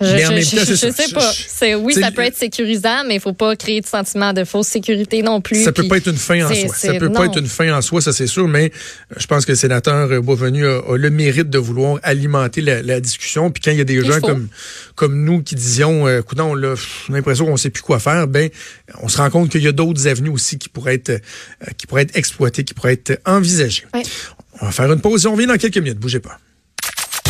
Je, 0.00 0.06
mais 0.06 0.26
en 0.26 0.30
même 0.30 0.44
temps, 0.44 0.64
je, 0.66 0.74
sais 0.74 1.12
pas. 1.12 1.32
oui, 1.78 1.94
ça 1.94 2.10
peut 2.10 2.22
être 2.22 2.36
sécurisant, 2.36 3.04
mais 3.06 3.16
il 3.16 3.20
faut 3.20 3.32
pas 3.32 3.56
créer 3.56 3.80
de 3.80 3.86
sentiment 3.86 4.32
de 4.32 4.44
fausse 4.44 4.68
sécurité 4.68 5.22
non 5.22 5.40
plus. 5.40 5.64
Ça 5.64 5.72
peut 5.72 5.88
pas 5.88 5.96
être 5.96 6.08
une 6.08 6.16
fin 6.16 6.44
en 6.44 6.54
soi. 6.54 6.74
Ça 6.74 6.94
peut 6.94 7.12
pas 7.12 7.26
être 7.26 7.38
une 7.38 7.46
fin 7.46 7.76
en 7.76 7.82
soi, 7.82 8.00
ça 8.00 8.12
c'est 8.12 8.26
sûr, 8.26 8.48
mais 8.48 8.66
euh, 8.66 9.14
je 9.18 9.26
pense 9.26 9.44
que 9.44 9.52
le 9.52 9.56
sénateur 9.56 10.22
Boisvenu 10.22 10.66
a, 10.66 10.78
a 10.78 10.96
le 10.96 11.10
mérite 11.10 11.50
de 11.50 11.58
vouloir 11.58 11.98
alimenter 12.02 12.60
la, 12.60 13.00
discussion. 13.00 13.50
Puis 13.50 13.62
quand 13.62 13.70
il 13.70 13.78
y 13.78 13.80
a 13.80 13.84
des 13.84 14.04
gens 14.04 14.20
comme, 14.20 14.48
comme 14.94 15.24
nous 15.24 15.42
qui 15.42 15.54
disions, 15.54 16.06
euh, 16.06 16.20
écoute, 16.20 16.40
on 16.40 16.54
a 16.56 16.74
l'impression 17.08 17.46
qu'on 17.46 17.56
sait 17.56 17.70
plus 17.70 17.82
quoi 17.82 17.98
faire, 17.98 18.26
ben, 18.26 18.48
on 19.02 19.08
se 19.08 19.18
rend 19.18 19.30
compte 19.30 19.50
qu'il 19.50 19.62
y 19.62 19.68
a 19.68 19.72
d'autres 19.72 20.06
avenues 20.06 20.30
aussi 20.30 20.58
qui 20.58 20.68
pourraient 20.68 20.94
être, 20.94 21.10
euh, 21.10 21.20
qui 21.76 21.86
pourraient 21.86 22.02
être 22.02 22.16
exploitées, 22.16 22.64
qui 22.64 22.74
pourraient 22.74 22.94
être 22.94 23.20
envisagées. 23.24 23.84
On 24.60 24.66
va 24.66 24.72
faire 24.72 24.90
une 24.90 25.00
pause 25.00 25.24
et 25.24 25.28
on 25.28 25.32
revient 25.32 25.46
dans 25.46 25.58
quelques 25.58 25.78
minutes. 25.78 25.98
Bougez 25.98 26.20
pas. 26.20 26.38